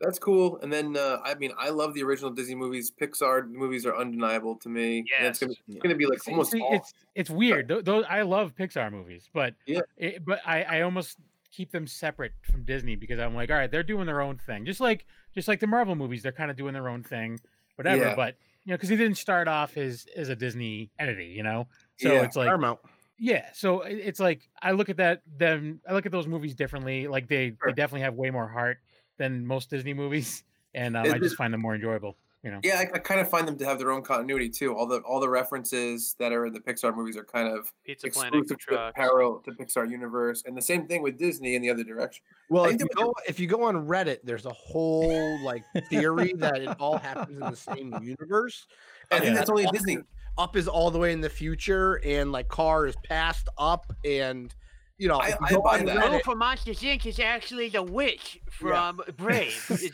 [0.00, 0.58] That's cool.
[0.62, 2.90] And then, uh, I mean, I love the original Disney movies.
[2.90, 5.04] Pixar movies are undeniable to me.
[5.08, 6.74] Yeah, it's gonna, it's gonna be like almost see, all.
[6.74, 7.68] it's it's weird.
[7.68, 9.82] Tho- Those I love Pixar movies, but Yeah.
[9.96, 11.18] it, but I I almost
[11.52, 14.64] keep them separate from Disney because I'm like, all right, they're doing their own thing,
[14.64, 17.38] just like just like the Marvel movies, they're kind of doing their own thing,
[17.76, 18.02] whatever.
[18.04, 18.14] Yeah.
[18.16, 21.68] But you know, because he didn't start off as as a Disney entity, you know,
[21.98, 22.22] so Yeah.
[22.22, 22.80] it's like Paramount.
[23.18, 23.48] yeah.
[23.54, 27.06] So it's like I look at that them I look at those movies differently.
[27.08, 27.56] Like they Sure.
[27.66, 28.78] they definitely have way more heart
[29.18, 30.42] than most Disney movies,
[30.74, 32.16] and um, I just find them more enjoyable.
[32.42, 32.58] You know.
[32.64, 34.74] yeah, I, I kind of find them to have their own continuity too.
[34.74, 38.08] All the all the references that are in the Pixar movies are kind of Pizza
[38.10, 41.62] Planet exclusive to the parallel to Pixar universe, and the same thing with Disney in
[41.62, 42.24] the other direction.
[42.48, 46.56] Well, if you go if you go on Reddit, there's a whole like theory that
[46.56, 48.66] it all happens in the same universe.
[49.12, 49.98] I and think that that's only up Disney.
[50.36, 54.52] Up is all the way in the future, and like car is past up, and
[54.98, 55.16] you know.
[55.18, 55.96] I- if I go buy on that.
[55.96, 57.06] Reddit- for Monsters Inc.
[57.06, 59.52] is actually the witch from Brave.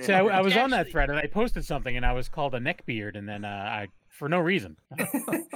[0.00, 2.54] So I, I was on that thread and I posted something and I was called
[2.54, 4.76] a neckbeard and then uh, I for no reason.
[4.98, 5.06] And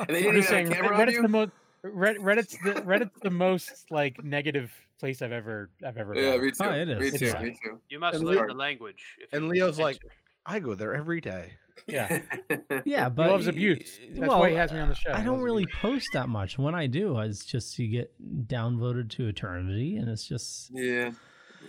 [0.09, 1.23] they didn't even have saying a camera on Reddit's you.
[1.23, 1.51] the most
[1.85, 6.45] Reddit's the Reddit's the most like negative place I've ever I've ever Yeah, been.
[6.47, 6.57] me too.
[6.65, 7.33] Oh, it Me too.
[7.41, 7.79] Me too.
[7.89, 9.03] You must And learn Leo- the language.
[9.21, 9.99] if and Leo's like.
[10.47, 11.53] I go there every day.
[11.87, 12.21] Yeah.
[12.85, 13.99] Yeah, but loves abuse.
[14.01, 15.13] y- That's why he has me on the show.
[15.13, 15.77] I don't really abuse.
[15.81, 16.59] post that much.
[16.59, 18.13] When I do, it's just you get
[18.47, 21.11] downvoted to eternity, and it's just yeah.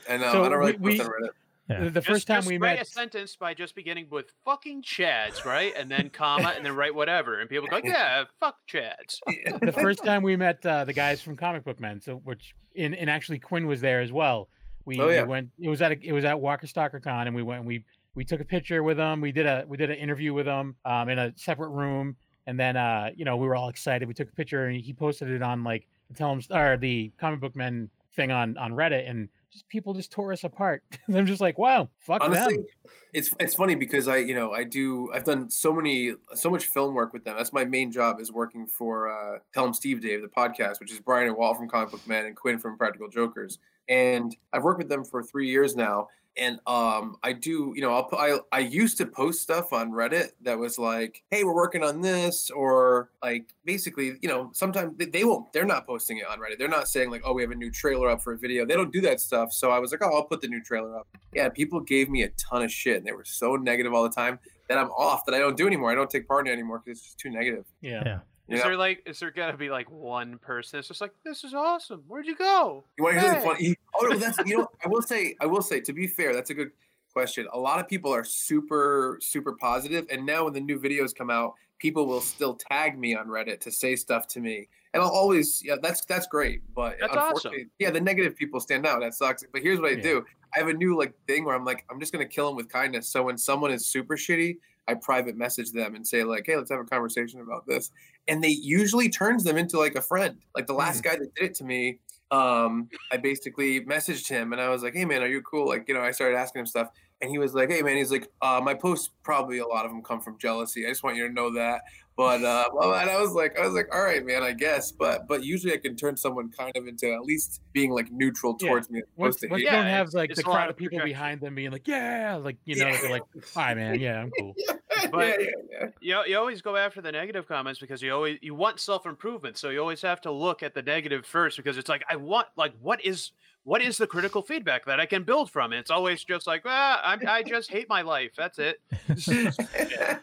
[0.10, 0.32] I know.
[0.32, 1.30] So I don't really we- post we- on Reddit.
[1.69, 1.80] yeah.
[1.84, 4.32] The, the Just- first time just we write met, a sentence by just beginning with
[4.45, 8.56] "fucking Chads," right, and then comma, and then write whatever, and people go, "Yeah, fuck
[8.72, 9.19] Chads."
[9.62, 12.93] the first time we met uh, the guys from Comic Book Men, so which in
[12.93, 14.48] and actually Quinn was there as well.
[14.86, 15.50] We, Oh, we went.
[15.60, 17.60] It was at a, it was at Walker Stalker Con, and we went.
[17.60, 17.84] and We
[18.15, 19.22] we took a picture with them.
[19.22, 22.15] We did a we did an interview with them um, in a separate room,
[22.48, 24.08] and then uh, you know we were all excited.
[24.08, 27.39] We took a picture, and he posted it on like the Tell or the Comic
[27.39, 30.84] Book Men thing on on Reddit, and just people just tore us apart.
[31.13, 32.65] I'm just like, wow, fuck Honestly, them.
[33.13, 36.65] it's it's funny because I you know I do I've done so many so much
[36.65, 37.36] film work with them.
[37.38, 40.91] That's my main job is working for uh, Tell 'em Steve Dave the podcast, which
[40.91, 43.60] is Brian and Walt from Comic Book Man and Quinn from Practical Jokers.
[43.88, 46.10] And I've worked with them for three years now.
[46.39, 50.30] And um, I do, you know, I'll, I I used to post stuff on Reddit
[50.43, 55.06] that was like, "Hey, we're working on this," or like basically, you know, sometimes they,
[55.06, 56.58] they won't, they're not posting it on Reddit.
[56.58, 58.75] They're not saying like, "Oh, we have a new trailer up for a video." They
[58.75, 59.52] don't do that stuff.
[59.52, 62.23] So I was like, "Oh, I'll put the new trailer up." Yeah, people gave me
[62.23, 65.25] a ton of shit, and they were so negative all the time that I'm off.
[65.25, 65.91] That I don't do anymore.
[65.91, 67.65] I don't take part in it anymore because it's just too negative.
[67.82, 68.04] Yeah.
[68.06, 68.19] yeah.
[68.50, 68.70] You, Is know?
[68.70, 72.04] there like, is there gotta be like one person that's just like, "This is awesome.
[72.08, 73.76] Where'd you go?" You want to hear something funny?
[73.94, 74.68] Oh, no, that's you know.
[74.84, 76.72] I will say, I will say, to be fair, that's a good
[77.14, 77.48] question.
[77.54, 81.30] A lot of people are super, super positive, and now when the new videos come
[81.30, 85.10] out, people will still tag me on Reddit to say stuff to me, and I'll
[85.10, 86.62] always, yeah, that's that's great.
[86.74, 87.54] But That's awesome.
[87.78, 89.00] yeah, the negative people stand out.
[89.02, 89.44] That sucks.
[89.54, 90.02] But here's what I Yeah.
[90.02, 92.56] do: I have a new like thing where I'm like, I'm just gonna kill them
[92.56, 93.08] with kindness.
[93.10, 94.58] So when someone is super shitty,
[94.88, 97.92] I private message them and say like, hey, let's have a conversation about this,
[98.30, 100.38] and they usually turns them into like a friend.
[100.56, 102.00] Like the last guy that did it to me
[102.32, 105.88] um, I basically messaged him and I was like, "Hey man, are you cool?" Like,
[105.88, 106.89] you know, I started asking him stuff,
[107.21, 109.91] and he was like, "Hey man," he's like, uh, "My posts probably a lot of
[109.91, 110.86] them come from jealousy.
[110.86, 111.82] I just want you to know that."
[112.15, 114.91] But uh, well, and I was like, I was like, "All right, man, I guess."
[114.91, 118.58] But but usually I can turn someone kind of into at least being like neutral
[118.60, 118.69] Yeah.
[118.69, 118.99] towards me.
[118.99, 120.97] as Once, to once you don't have like it's the a crowd of of people
[120.99, 121.10] projection.
[121.13, 123.23] behind them being like, yeah, like you know, they're like,
[123.55, 124.53] all right, man, yeah, I'm cool.
[125.12, 126.23] But- yeah, yeah, yeah.
[126.25, 129.58] You, you always go after the negative comments because you always you want self improvement.
[129.58, 132.47] So you always have to look at the negative first because it's like I want
[132.58, 133.32] like what is
[133.69, 135.73] what is the critical feedback that I can build from?
[135.73, 138.32] And it's always just like ah, I'm, I just hate my life.
[138.36, 138.82] That's it.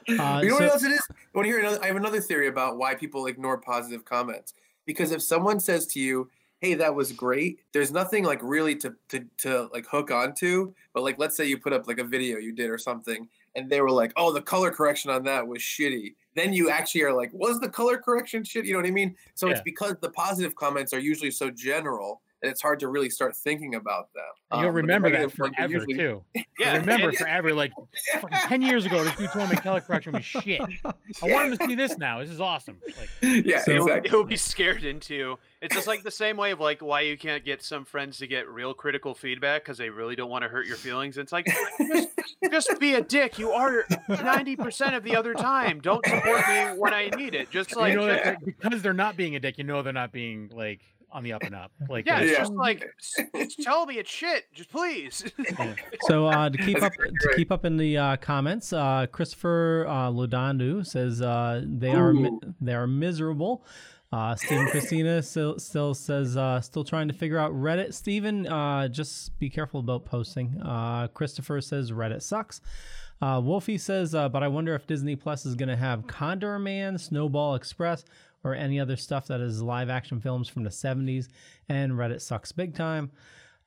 [0.09, 1.01] Uh, you know so- what else it is?
[1.35, 1.83] Want to hear another?
[1.83, 4.55] I have another theory about why people ignore positive comments.
[4.85, 6.31] Because if someone says to you,
[6.61, 10.73] "Hey, that was great," there's nothing like really to to to like hook onto.
[10.95, 13.69] But like, let's say you put up like a video you did or something, and
[13.69, 17.13] they were like, "Oh, the color correction on that was shitty." Then you actually are
[17.13, 19.17] like, "Was the color correction shit?" You know what I mean?
[19.35, 23.09] So it's because the positive comments are usually so general that it's hard to really
[23.11, 24.23] start thinking about them.
[24.51, 26.23] Um, You'll remember that negative ones are forever usually- too.
[26.59, 27.73] Yeah, You'll remember and- forever, like
[28.45, 30.61] ten years ago, this dude told me color correction was shit.
[30.85, 32.21] I want him to see this now.
[32.21, 32.79] This is awesome.
[32.87, 34.11] Like, yeah, So- exactly.
[34.11, 35.39] He'll be scared into.
[35.63, 38.27] It's just like the same way of like why you can't get some friends to
[38.27, 41.17] get real critical feedback because they really don't want to hurt your feelings.
[41.19, 41.47] It's like
[41.79, 42.09] just,
[42.51, 43.39] just be a dick.
[43.39, 45.81] You are ninety percent of the other time.
[45.81, 47.51] Don't support me when I need it.
[47.51, 50.13] Just like you know, just- because they're not being a dick, you know, they're not
[50.13, 50.81] being like
[51.17, 51.73] on the up and up.
[51.89, 52.39] Like, yeah, it's Yeah.
[52.39, 52.85] just like
[53.63, 54.45] tell me it's shit.
[54.53, 55.25] Just please.
[56.03, 59.87] So uh, to keep up That's to keep up in the uh, comments, uh, Christopher
[59.89, 63.65] uh, Lodandu says uh, they are mi- they are miserable.
[64.13, 67.93] Uh, Stephen Christina still still says uh, still trying to figure out Reddit.
[67.95, 70.61] Stephen, uh, just be careful about posting.
[70.63, 72.61] Uh, Christopher says Reddit sucks.
[73.23, 77.01] Uh, Wolfie says, uh, but I wonder if Disney Plus is going to have Condorman,
[77.01, 78.05] Snowball Express,
[78.45, 81.29] or any other stuff that is live action films from the 70s.
[81.69, 83.11] And Reddit sucks big time.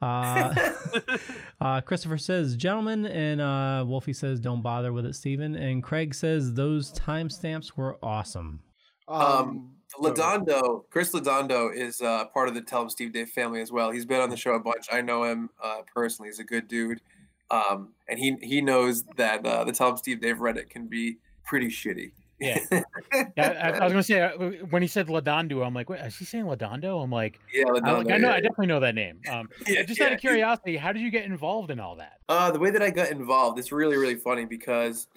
[0.02, 0.54] Uh,
[1.62, 5.56] uh, Christopher says, gentlemen, and uh, Wolfie says, don't bother with it, Steven.
[5.56, 8.62] And Craig says, those timestamps were awesome.
[9.08, 13.72] Um, Ladondo, Chris Ladondo is uh, part of the Tell 'em Steve Dave family as
[13.72, 13.92] well.
[13.92, 14.88] He's been on the show a bunch.
[14.92, 16.30] I know him uh, personally.
[16.30, 17.02] He's a good dude,
[17.50, 21.18] um, and he he knows that uh, the Tell 'em Steve Dave Reddit can be
[21.44, 22.12] pretty shitty.
[22.40, 22.60] Yeah.
[23.12, 24.30] yeah, I, I was gonna say uh,
[24.70, 27.04] when he said Ladondo, I'm like, wait, is he saying Ladondo?
[27.04, 27.98] I'm like, yeah, I, Ladondo.
[28.06, 29.22] like, I know, yeah, I definitely know that name.
[29.30, 30.08] Um, yeah, just yeah.
[30.08, 32.20] out of curiosity, how did you get involved in all that?
[32.30, 35.08] Uh, the way that I got involved, it's really really funny because,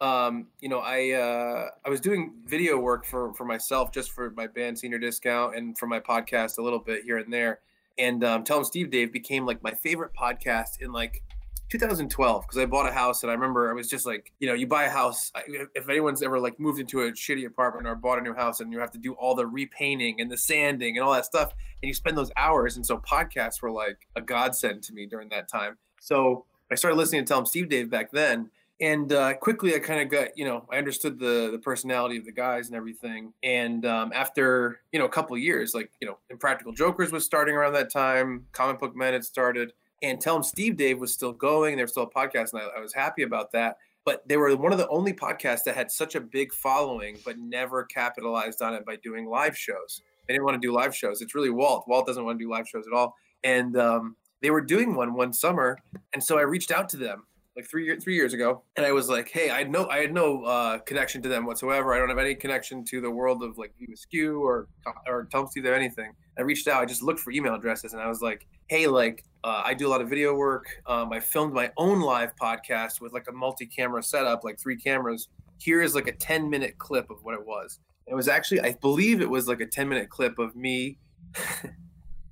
[0.00, 4.30] um, you know, I uh, I was doing video work for for myself, just for
[4.30, 7.60] my band Senior Discount, and for my podcast a little bit here and there.
[7.98, 11.22] And um, Tell 'em Steve Dave became like my favorite podcast in like
[11.68, 14.54] 2012 because I bought a house and I remember I was just like, you know,
[14.54, 15.32] you buy a house.
[15.74, 18.72] If anyone's ever like moved into a shitty apartment or bought a new house and
[18.72, 21.52] you have to do all the repainting and the sanding and all that stuff,
[21.82, 22.76] and you spend those hours.
[22.76, 25.76] And so podcasts were like a godsend to me during that time.
[26.00, 28.50] So I started listening to Tell 'em Steve Dave back then.
[28.78, 32.26] And uh, quickly, I kind of got, you know, I understood the the personality of
[32.26, 33.32] the guys and everything.
[33.42, 37.54] And um, after, you know, a couple years, like, you know, Impractical Jokers was starting
[37.54, 39.72] around that time, Comic Book Men had started,
[40.02, 41.76] and Tell 'em Steve Dave was still going.
[41.76, 43.76] They were still a podcast, and I, I was happy about that.
[44.04, 47.38] But they were one of the only podcasts that had such a big following, but
[47.38, 50.02] never capitalized on it by doing live shows.
[50.26, 51.22] They didn't want to do live shows.
[51.22, 51.86] It's really Walt.
[51.88, 53.14] Walt doesn't want to do live shows at all.
[53.42, 55.78] And um, they were doing one one summer,
[56.12, 58.92] and so I reached out to them like three year, three years ago, and I
[58.92, 61.94] was like, "Hey, I had no, I had no uh, connection to them whatsoever.
[61.94, 63.94] I don't have any connection to the world of like Viva
[64.34, 64.68] or
[65.06, 66.82] or Steve or anything." I reached out.
[66.82, 69.88] I just looked for email addresses, and I was like, "Hey, like, uh, I do
[69.88, 70.66] a lot of video work.
[70.86, 75.28] Um, I filmed my own live podcast with like a multi-camera setup, like three cameras.
[75.58, 77.80] Here is like a 10-minute clip of what it was.
[78.06, 80.98] It was actually, I believe, it was like a 10-minute clip of me."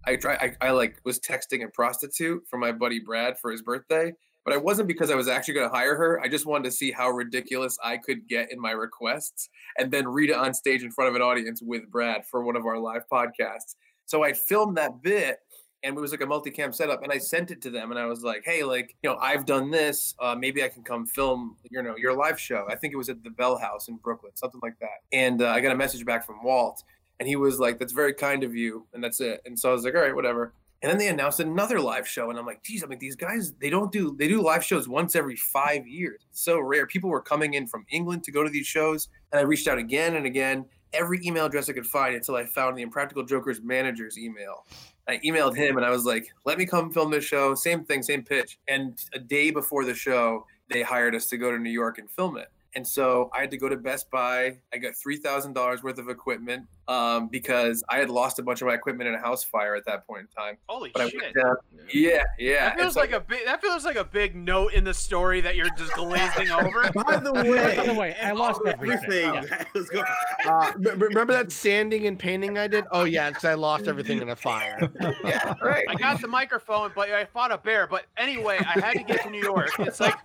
[0.06, 0.34] I try.
[0.34, 4.12] I, I like was texting a prostitute for my buddy Brad for his birthday,
[4.44, 6.20] but I wasn't because I was actually going to hire her.
[6.20, 10.06] I just wanted to see how ridiculous I could get in my requests and then
[10.06, 12.78] read it on stage in front of an audience with Brad for one of our
[12.78, 13.76] live podcasts.
[14.06, 15.38] So I filmed that bit
[15.82, 18.06] and it was like a multicam setup and I sent it to them and I
[18.06, 20.14] was like, "Hey, like, you know, I've done this.
[20.18, 23.08] Uh, maybe I can come film, you know, your live show." I think it was
[23.08, 25.02] at the Bell House in Brooklyn, something like that.
[25.12, 26.82] And uh, I got a message back from Walt
[27.20, 29.42] and he was like, "That's very kind of you," and that's it.
[29.46, 30.52] And so I was like, "All right, whatever."
[30.84, 33.54] And then they announced another live show, and I'm like, "Geez, I mean, these guys.
[33.54, 36.26] They don't do they do live shows once every five years.
[36.28, 36.86] It's so rare.
[36.86, 39.78] People were coming in from England to go to these shows, and I reached out
[39.78, 43.62] again and again, every email address I could find until I found the Impractical Jokers
[43.62, 44.66] manager's email.
[45.08, 48.02] I emailed him and I was like, "Let me come film this show." Same thing,
[48.02, 48.58] same pitch.
[48.68, 52.10] And a day before the show, they hired us to go to New York and
[52.10, 52.48] film it.
[52.76, 54.58] And so I had to go to Best Buy.
[54.72, 58.62] I got three thousand dollars worth of equipment um, because I had lost a bunch
[58.62, 60.56] of my equipment in a house fire at that point in time.
[60.68, 61.34] Holy But shit.
[61.34, 61.56] down.
[61.92, 62.70] Yeah, yeah.
[62.70, 63.44] That feels so- like a big.
[63.44, 66.90] That feels like a big note in the story that you're just glazing over.
[66.92, 69.24] By the way, By the way, way, I lost everything.
[69.36, 69.44] everything.
[69.50, 69.64] Yeah.
[69.74, 70.02] Let's go.
[70.46, 72.84] Uh, remember that sanding and painting I did?
[72.90, 74.76] Oh yeah, because I lost everything in a fire.
[75.24, 75.84] yeah, right.
[75.88, 77.86] I got the microphone, but I fought a bear.
[77.86, 79.70] But anyway, I had to get to New York.
[79.78, 80.16] It's like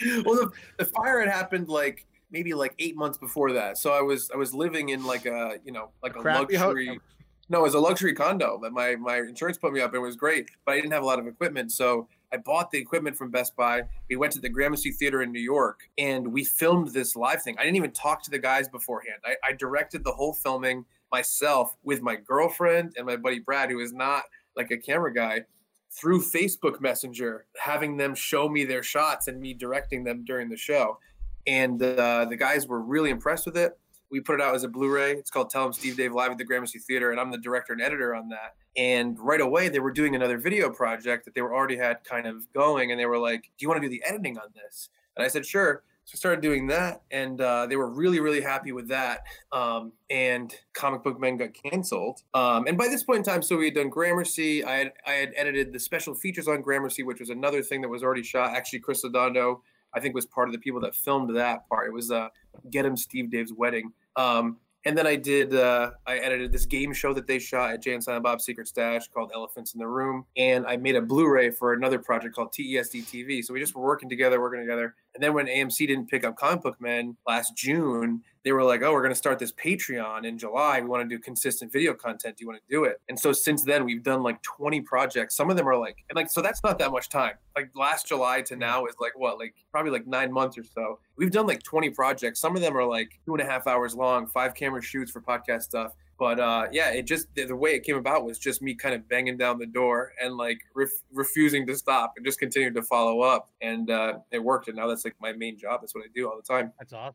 [0.24, 3.78] well, the, the fire had happened like maybe like eight months before that.
[3.78, 7.00] So I was I was living in like a you know like a, ho- luxury.
[7.50, 9.90] No, it was a luxury condo that my my insurance put me up.
[9.90, 12.70] and It was great, but I didn't have a lot of equipment, so I bought
[12.70, 13.82] the equipment from Best Buy.
[14.08, 17.56] We went to the Gramercy Theater in New York, and we filmed this live thing.
[17.58, 19.20] I didn't even talk to the guys beforehand.
[19.24, 23.78] I, I directed the whole filming myself with my girlfriend and my buddy Brad, who
[23.78, 24.24] is not
[24.56, 25.42] like a camera guy
[25.94, 30.56] through Facebook Messenger, having them show me their shots and me directing them during the
[30.56, 30.98] show.
[31.46, 33.78] And uh, the guys were really impressed with it.
[34.10, 35.12] We put it out as a Blu-ray.
[35.12, 37.72] It's called Tell 'em Steve Dave Live at the Gramercy Theater, and I'm the director
[37.72, 38.54] and editor on that.
[38.76, 42.26] And right away, they were doing another video project that they were already had kind
[42.26, 44.88] of going, and they were like, "Do you want to do the editing on this?"
[45.16, 48.42] And I said, "Sure." So I started doing that, and uh, they were really, really
[48.42, 49.22] happy with that.
[49.52, 52.20] Um, and Comic Book Men got canceled.
[52.34, 54.62] Um, and by this point in time, so we had done Gramercy.
[54.64, 57.88] I had I had edited the special features on Gramercy, which was another thing that
[57.88, 58.54] was already shot.
[58.54, 59.60] Actually, Chris Lodondo,
[59.94, 61.88] I think, was part of the people that filmed that part.
[61.88, 62.28] It was uh,
[62.70, 63.92] Get Him Steve Dave's wedding.
[64.16, 67.82] Um, and then I did, uh, I edited this game show that they shot at
[67.82, 70.26] Jay and Silent Bob's Secret Stash called Elephants in the Room.
[70.36, 73.42] And I made a Blu ray for another project called TESD TV.
[73.42, 74.94] So we just were working together, working together.
[75.14, 78.82] And then when AMC didn't pick up Comic Book Men last June, they were like,
[78.82, 80.80] oh, we're going to start this Patreon in July.
[80.80, 82.36] We want to do consistent video content.
[82.36, 83.00] Do you want to do it?
[83.08, 85.36] And so since then, we've done like 20 projects.
[85.36, 87.34] Some of them are like, and like, so that's not that much time.
[87.56, 90.98] Like last July to now is like what, like probably like nine months or so.
[91.16, 92.40] We've done like 20 projects.
[92.40, 95.20] Some of them are like two and a half hours long, five camera shoots for
[95.20, 95.92] podcast stuff.
[96.18, 98.94] But uh, yeah, it just the, the way it came about was just me kind
[98.94, 102.82] of banging down the door and like ref- refusing to stop and just continuing to
[102.82, 104.68] follow up, and uh, it worked.
[104.68, 105.80] And now that's like my main job.
[105.80, 106.72] That's what I do all the time.
[106.78, 107.14] That's awesome.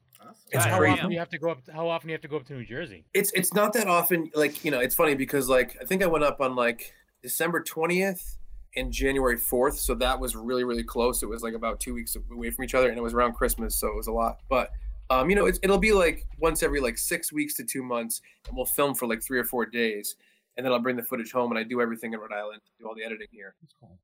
[0.51, 0.99] It's how crazy.
[0.99, 1.59] often you have to go up?
[1.71, 3.05] How often you have to go up to New Jersey?
[3.13, 4.31] It's it's not that often.
[4.35, 7.61] Like you know, it's funny because like I think I went up on like December
[7.61, 8.37] twentieth
[8.75, 11.23] and January fourth, so that was really really close.
[11.23, 13.75] It was like about two weeks away from each other, and it was around Christmas,
[13.75, 14.39] so it was a lot.
[14.49, 14.71] But
[15.09, 18.21] um, you know, it's, it'll be like once every like six weeks to two months,
[18.47, 20.15] and we'll film for like three or four days,
[20.57, 22.87] and then I'll bring the footage home, and I do everything in Rhode Island, do
[22.87, 23.55] all the editing here.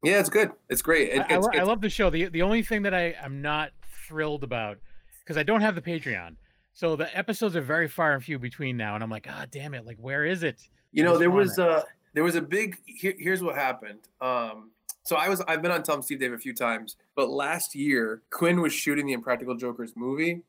[0.04, 0.52] Yeah, it's good.
[0.70, 1.10] It's great.
[1.10, 2.10] It, I, I it's, I love the show.
[2.10, 3.72] The the only thing that I am not
[4.08, 4.78] thrilled about
[5.20, 6.36] because I don't have the Patreon,
[6.74, 9.74] so the episodes are very far and few between now, and I'm like, ah, damn
[9.74, 9.86] it!
[9.86, 10.62] Like, where is it?
[10.92, 14.00] You know, there want was uh there was a big here, here's what happened.
[14.22, 14.72] Um
[15.04, 17.76] so I was I've been on Tell 'em Steve Dave a few times, but last
[17.76, 20.42] year Quinn was shooting the Impractical Jokers movie.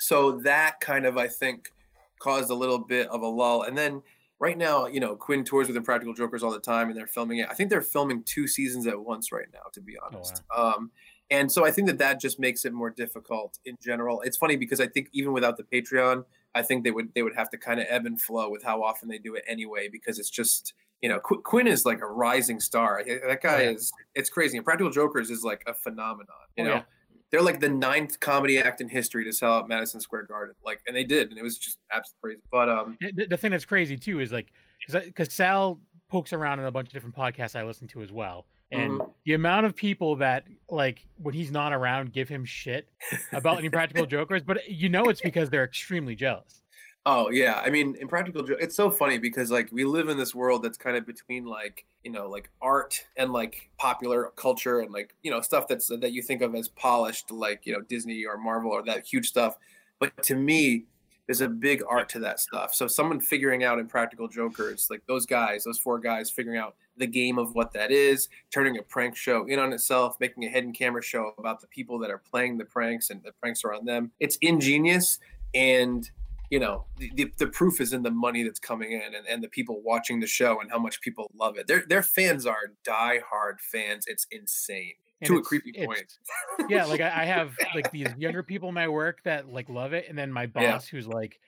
[0.00, 1.72] So that kind of I think
[2.18, 3.62] caused a little bit of a lull.
[3.62, 4.02] And then
[4.38, 7.38] right now, you know, Quinn tours with Impractical Jokers all the time and they're filming
[7.38, 7.48] it.
[7.50, 10.42] I think they're filming two seasons at once right now, to be honest.
[10.56, 10.90] Um
[11.30, 14.20] and so I think that that just makes it more difficult in general.
[14.22, 17.36] It's funny because I think even without the Patreon, I think they would they would
[17.36, 20.18] have to kind of ebb and flow with how often they do it anyway because
[20.18, 23.02] it's just you know Qu- Quinn is like a rising star.
[23.06, 23.70] That guy yeah.
[23.70, 24.58] is it's crazy.
[24.58, 26.26] Impractical Jokers is like a phenomenon.
[26.56, 26.82] You Oh, know, yeah.
[27.30, 30.54] They're like the ninth comedy act in history to sell out Madison Square Garden.
[30.64, 32.42] Like, and they did, and it was just absolutely crazy.
[32.50, 34.52] But um, The, the- thing that's crazy too is like
[34.88, 38.46] because Sal pokes around in a bunch of different podcasts I listen to as well,
[38.72, 39.10] and Mhm.
[39.24, 42.88] the amount of people that like when he's not around give him shit
[43.32, 46.59] about Impractical Jokers, but you know it's because they're extremely jealous.
[47.06, 50.18] Oh yeah, I mean, in practical, jo- it's so funny because like we live in
[50.18, 54.80] this world that's kind of between like you know like art and like popular culture
[54.80, 57.72] and like you know stuff that's uh, that you think of as polished, like you
[57.72, 59.56] know Disney or Marvel or that huge stuff.
[59.98, 60.84] But to me,
[61.26, 62.74] there's a big art to that stuff.
[62.74, 67.06] So someone figuring out Impractical Jokers, like those guys, those four guys figuring out the
[67.06, 70.72] game of what that is, turning a prank show in on itself, making a hidden
[70.72, 73.86] camera show about the people that are playing the pranks and the pranks are on
[73.86, 74.10] them.
[74.20, 75.18] It's ingenious
[75.54, 76.10] and
[76.50, 79.48] you know the, the, proof is in the money that's coming in and, and the
[79.48, 83.60] people watching the show and how much people love it their their fans are die-hard
[83.60, 86.12] fans it's insane And to a creepy point
[86.68, 89.92] yeah, like I, I have like these younger people in my work that like love
[89.92, 90.78] it, and then my boss Yeah.
[90.90, 91.38] who's like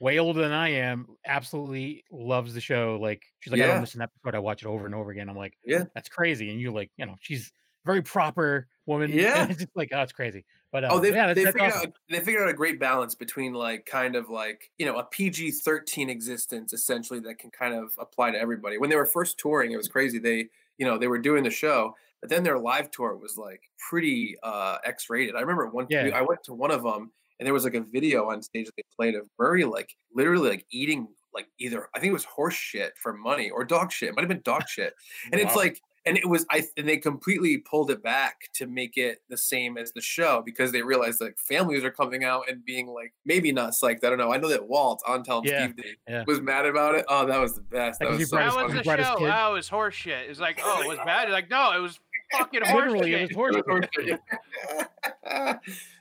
[0.00, 2.98] way older than I am absolutely loves the show.
[3.00, 4.34] Like she's like, I don't miss an episode.
[4.34, 5.28] I watch it over and over again.
[5.28, 5.84] I'm like, Yeah.
[5.94, 6.50] that's crazy.
[6.50, 9.10] And you like, you know, she's a very proper woman.
[9.12, 9.46] Yeah.
[9.50, 10.44] it's just like, oh, it's crazy.
[10.72, 11.88] But oh uh, they yeah, they figured awesome.
[11.88, 15.04] out they figured out a great balance between like kind of like you know a
[15.04, 19.72] PG-13 existence essentially that can kind of apply to everybody when they were first touring
[19.72, 20.46] it was crazy they
[20.78, 24.36] you know they were doing the show But then their live tour was like pretty
[24.42, 25.34] uh X-rated.
[25.34, 26.10] I remember one Yeah.
[26.14, 28.76] I went to one of them and there was like a video on stage that
[28.76, 32.54] they played of Murray like literally like eating like either I think it was horse
[32.54, 34.10] shit for money or dog shit.
[34.10, 34.94] It might have been dog shit.
[35.32, 38.96] And it's like and it was I and they completely pulled it back to make
[38.96, 42.64] it the same as the show because they realized like families are coming out and
[42.64, 44.02] being like maybe not psyched.
[44.04, 44.32] I don't know.
[44.32, 46.24] I know that Walt on Tell 'em Yeah, Steve Dave yeah.
[46.26, 47.04] was mad about it.
[47.08, 48.00] Oh, that was the best.
[48.00, 49.16] That Like, he was so That was the show.
[49.18, 49.30] kid.
[49.32, 50.30] Oh, it was horse shit.
[50.30, 51.24] It's like, oh, it was bad.
[51.24, 51.98] It's like, no, it was
[52.32, 53.86] fucking horse Literally, it was horse.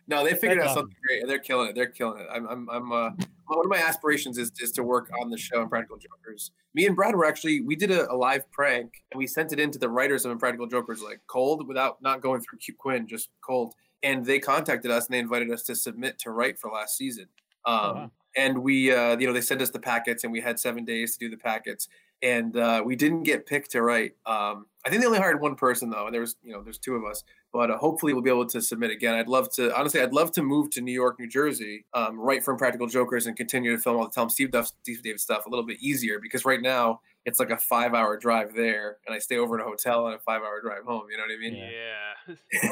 [0.07, 1.27] no, they figured That's out something great.
[1.27, 1.75] They're killing it.
[1.75, 2.27] They're killing it.
[2.31, 2.91] I'm, I'm, I'm.
[2.91, 3.09] Uh,
[3.57, 6.51] one of my aspirations is is to work on the show Impractical Jokers.
[6.73, 9.59] Me and Brad were actually we did a, a live prank and we sent it
[9.59, 13.07] in to the writers of Impractical Jokers like cold without not going through Q Quinn,
[13.07, 13.73] just cold.
[14.01, 17.25] And they contacted us and they invited us to submit to write for last season.
[17.65, 18.11] Um, wow.
[18.37, 21.17] and we uh, you know they sent us the packets and we had seven days
[21.17, 21.89] to do the packets
[22.21, 25.55] and uh, we didn't get picked to write um, i think they only hired one
[25.55, 28.21] person though and there was you know there's two of us but uh, hopefully we'll
[28.21, 30.91] be able to submit again i'd love to honestly i'd love to move to new
[30.91, 34.29] york new jersey um, right from practical jokers and continue to film all the tom
[34.29, 37.57] steve, Duff, steve david stuff a little bit easier because right now it's like a
[37.57, 40.61] five hour drive there and i stay over in a hotel and a five hour
[40.61, 42.35] drive home you know what i mean Yeah.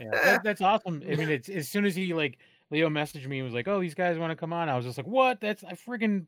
[0.00, 1.02] Yeah, that, that's awesome.
[1.10, 2.38] I mean, it's as soon as he like
[2.70, 4.84] Leo messaged me and was like, "Oh, these guys want to come on," I was
[4.84, 5.40] just like, "What?
[5.40, 6.26] That's I freaking."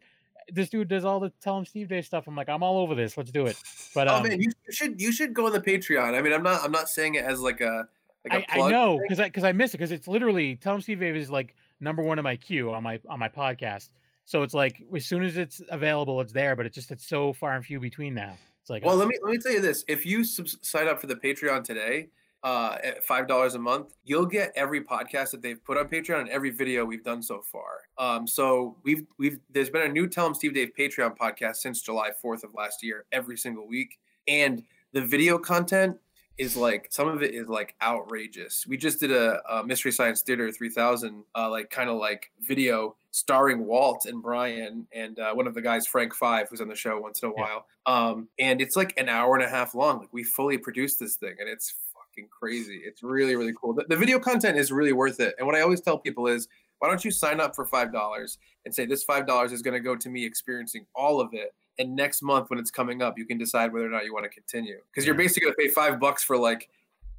[0.50, 2.26] This dude does all the Tell 'em Steve Dave stuff.
[2.26, 3.16] I'm like, I'm all over this.
[3.16, 3.56] Let's do it.
[3.94, 6.42] But oh um, man you should you should go on the patreon i mean i'm
[6.42, 7.88] not i'm not saying it as like a
[8.24, 10.56] like a I, I plug know because I because I miss it because it's literally
[10.56, 13.28] Tell 'em Steve Dave is like number one in my queue on my on my
[13.28, 13.88] podcast.
[14.24, 16.56] So it's like as soon as it's available, it's there.
[16.56, 18.36] But it's just it's so far and few between now.
[18.60, 20.88] It's like Well, uh, let me let me tell you this: if you subs- sign
[20.88, 22.08] up for the Patreon today,
[22.44, 26.20] uh, at five dollars a month, you'll get every podcast that they've put on Patreon
[26.20, 27.80] and every video we've done so far.
[27.98, 31.82] Um, so we've we've there's been a new Tell 'em Steve Dave Patreon podcast since
[31.82, 34.62] July fourth of last year, every single week, and
[34.92, 35.96] the video content
[36.38, 38.64] is like some of it is like outrageous.
[38.68, 42.94] We just did a, a Mystery Science Theater 3000, uh, like kind of like video
[43.10, 46.76] starring Walt and Brian and uh, one of the guys, Frank Five, who's on the
[46.76, 47.42] show once in a Yeah.
[47.42, 47.66] while.
[47.86, 49.98] Um, and it's like an hour and a half long.
[49.98, 51.74] Like we fully produced this thing, and it's
[52.18, 52.80] fucking crazy.
[52.84, 53.74] It's really really cool.
[53.74, 55.34] The, the video content is really worth it.
[55.38, 56.48] And what I always tell people is,
[56.78, 59.74] why don't you sign up for five dollars and say this five dollars is going
[59.74, 61.54] to go to me experiencing all of it.
[61.78, 64.24] And next month when it's coming up, you can decide whether or not you want
[64.24, 64.78] to continue.
[64.90, 66.68] Because you're basically going to pay five bucks for like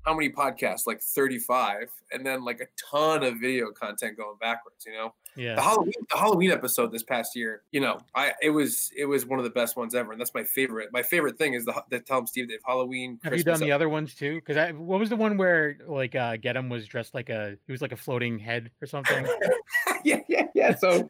[0.05, 0.87] how many podcasts?
[0.87, 4.85] Like 35, and then like a ton of video content going backwards.
[4.85, 5.61] You know, the yeah.
[5.61, 7.61] Halloween the Halloween episode this past year.
[7.71, 10.33] You know, I it was it was one of the best ones ever, and that's
[10.33, 10.89] my favorite.
[10.91, 13.19] My favorite thing is the the Tell 'em Steve Dave Halloween.
[13.23, 14.35] Have you done the other ones too?
[14.35, 17.57] Because I what was the one where like uh Get him was dressed like a
[17.65, 19.27] he was like a floating head or something?
[20.03, 20.75] yeah, yeah, yeah.
[20.75, 21.07] So,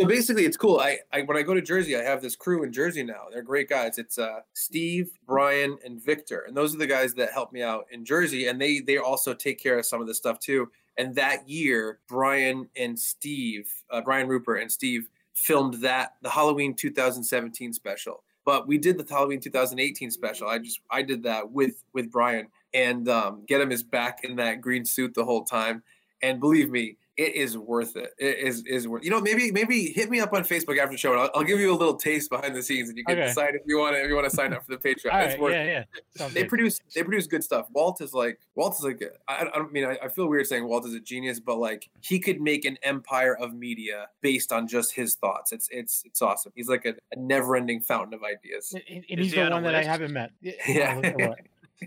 [0.00, 0.78] so basically, it's cool.
[0.80, 3.24] I, I when I go to Jersey, I have this crew in Jersey now.
[3.30, 3.98] They're great guys.
[3.98, 7.86] It's uh Steve, Brian, and Victor, and those are the guys that help me out
[7.90, 10.70] in Jersey, and they they also take care of some of this stuff too.
[10.98, 16.74] And that year, Brian and Steve, uh, Brian Rupert and Steve filmed that the Halloween
[16.74, 18.22] 2017 special.
[18.44, 20.48] But we did the Halloween 2018 special.
[20.48, 24.36] I just I did that with with Brian, and um, get him is back in
[24.36, 25.82] that green suit the whole time.
[26.22, 28.10] And believe me, it is worth it.
[28.18, 29.04] It is is worth.
[29.04, 31.44] You know, maybe maybe hit me up on Facebook after the show, and I'll, I'll
[31.44, 33.26] give you a little taste behind the scenes, and you can Okay.
[33.28, 35.12] decide if you want to if you want to sign up for the Patreon.
[35.12, 35.68] All it's right, worth yeah, it.
[35.94, 36.00] yeah.
[36.16, 36.48] Sounds They good.
[36.48, 37.66] produce they produce good stuff.
[37.72, 40.66] Walt is like Walt is like I, I don't mean I, I feel weird saying
[40.66, 44.66] Walt is a genius, but like he could make an empire of media based on
[44.66, 45.52] just his thoughts.
[45.52, 46.52] It's it's it's awesome.
[46.56, 48.72] He's like a, a never ending fountain of ideas.
[48.72, 50.30] And, and- and he's he the one that I haven't met.
[50.40, 50.52] Yeah.
[50.66, 51.00] Yeah.
[51.18, 51.40] Oh, what?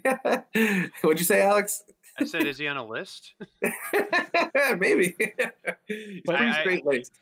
[1.01, 1.83] What'd you say, Alex?
[2.19, 3.33] I said, is he on a list?
[4.77, 5.15] Maybe.
[6.25, 7.13] But I- straight laced.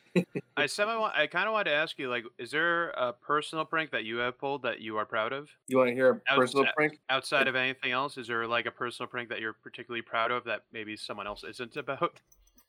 [0.58, 0.68] I
[0.98, 1.16] want.
[1.16, 4.18] I kind of want to ask you, like, is there a personal prank that you
[4.18, 7.00] have pulled that you are proud of You want to hear a Outs- personal prank?
[7.10, 8.18] outside of anything else?
[8.18, 11.44] Is there like a personal prank that you're particularly proud of that maybe someone else
[11.44, 12.20] isn't about?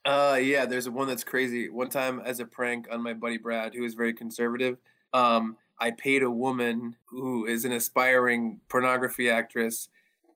[0.05, 1.69] Uh, yeah, there's one that's crazy.
[1.69, 4.79] One time, as a prank on my buddy Brad, who is very conservative,
[5.13, 9.89] um, I paid a woman who is an aspiring pornography actress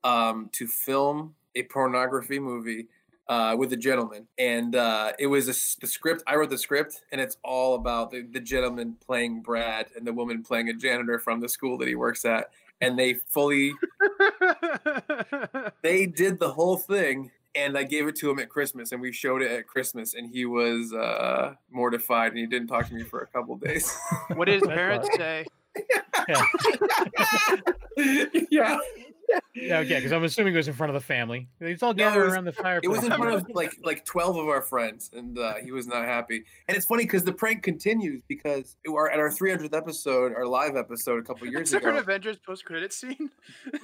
[0.03, 2.87] um, to film a pornography movie
[3.27, 6.23] uh, with a gentleman, and uh, it was a s the script.
[6.27, 10.13] I wrote the script, and it's all about the, the gentleman playing Brad and the
[10.13, 12.51] woman playing a janitor from the school that he works at,
[12.81, 13.73] and they fully
[15.81, 19.11] they did the whole thing and I gave it to him at Christmas and we
[19.11, 23.03] showed it at Christmas and he was uh, mortified and he didn't talk to me
[23.03, 23.97] for a couple days.
[24.35, 25.45] what did his parents say?
[26.29, 26.41] yeah.
[28.51, 28.77] Yeah,
[29.57, 31.47] okay, because I'm assuming it was in front of the family.
[31.59, 32.85] It's all No, it gathered was- around the fireplace.
[32.85, 35.87] It was in front of like like 12 of our friends and uh, he was
[35.87, 36.43] not happy.
[36.67, 40.45] And it's funny because the prank continues because it, our, at our 300th episode, our
[40.45, 41.97] live episode a couple years Is there an.
[41.97, 43.29] Avengers post credit scene?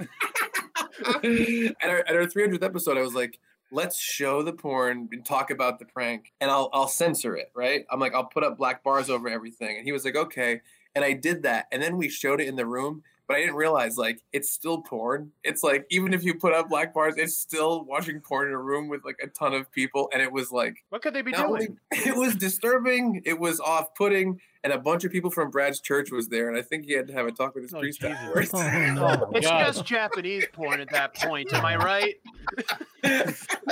[1.23, 3.39] at, our, at our 300th episode, I was like,
[3.71, 7.85] let's show the porn and talk about the prank and I'll, I'll censor it, right?
[7.89, 9.77] I'm like, I'll put up black bars over everything.
[9.77, 10.61] And he was like, okay.
[10.95, 11.65] And I did that.
[11.71, 13.01] And then we showed it in the room,
[13.33, 15.31] but I didn't realize like it's still porn.
[15.43, 18.57] It's like, even if you put up black bars, it's still watching porn in a
[18.61, 20.09] room with like a ton of people.
[20.13, 21.45] And it was like, What could they be doing?
[21.45, 24.39] only- it was disturbing, it was off putting.
[24.63, 26.47] And a bunch of people from Brad's church was there.
[26.47, 28.15] And I think he had to have a talk with his Oh, priest Jesus.
[28.17, 28.51] afterwards.
[28.53, 28.59] Oh,
[28.93, 29.31] no.
[29.35, 29.65] It's God.
[29.73, 31.51] just Japanese porn at that point.
[31.53, 32.15] Am I right?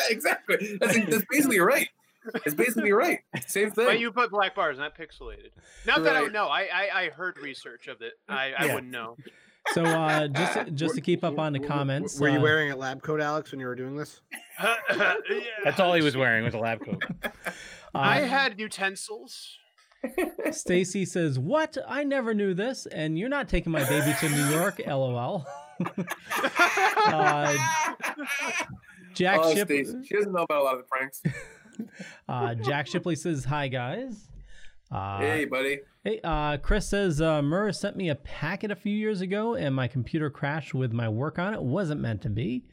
[0.09, 0.77] exactly.
[0.79, 1.87] That's, that's basically right.
[2.45, 3.19] It's basically right.
[3.47, 3.85] Same thing.
[3.85, 5.49] But you put black bars, not pixelated.
[5.87, 6.47] Not that I would know.
[6.47, 8.13] I, I I heard research of it.
[8.29, 8.75] I, I Yeah.
[8.75, 9.17] wouldn't know.
[9.69, 12.19] So uh, just just to keep up on the W- w- comments.
[12.19, 14.21] Were you uh, wearing a lab coat, Alex, when you were doing this?
[15.63, 17.03] That's all he was wearing was a lab coat.
[17.95, 19.57] I uh, had utensils.
[20.51, 21.77] Stacy says, "What?
[21.87, 25.45] I never knew this, and you're not taking my baby to New York." LOL.
[27.05, 27.55] uh,
[29.13, 29.97] Jack oh, Ship, Stacey.
[30.05, 31.21] She doesn't know about a lot of the pranks.
[32.27, 34.30] uh, Jack Shipley says, "Hi guys."
[34.91, 35.79] Uh, hey, buddy.
[36.03, 39.75] Hey, uh, Chris says uh, Murr sent me a packet a few years ago, and
[39.75, 41.61] my computer crashed with my work on it.
[41.61, 42.65] Wasn't meant to be.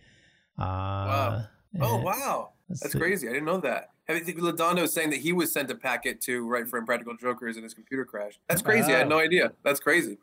[0.59, 1.45] Uh, Wow.
[1.81, 2.53] Oh, eh, wow.
[2.69, 2.99] That's see.
[2.99, 3.29] crazy.
[3.29, 3.91] I didn't know that.
[4.09, 7.15] I think Ladondo is saying that he was sent a packet to write for Impractical
[7.17, 8.41] Jokers and his computer crashed.
[8.49, 8.95] That's crazy.
[8.95, 9.53] I had no idea.
[9.65, 10.17] That's crazy.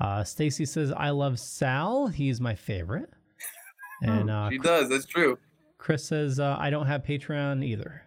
[0.00, 2.08] Uh, Stacy says, "I love Sal.
[2.08, 3.10] He's my favorite."
[4.02, 4.88] And uh, She does.
[4.88, 5.38] That's true.
[5.76, 8.02] Chris says, uh, "I don't have Patreon either."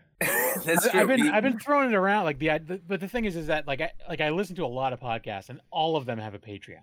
[0.65, 0.99] That's true.
[0.99, 3.47] I've been I've been throwing it around like the, the but the thing is is
[3.47, 6.19] that like I like I listen to a lot of podcasts and all of them
[6.19, 6.79] have a Patreon.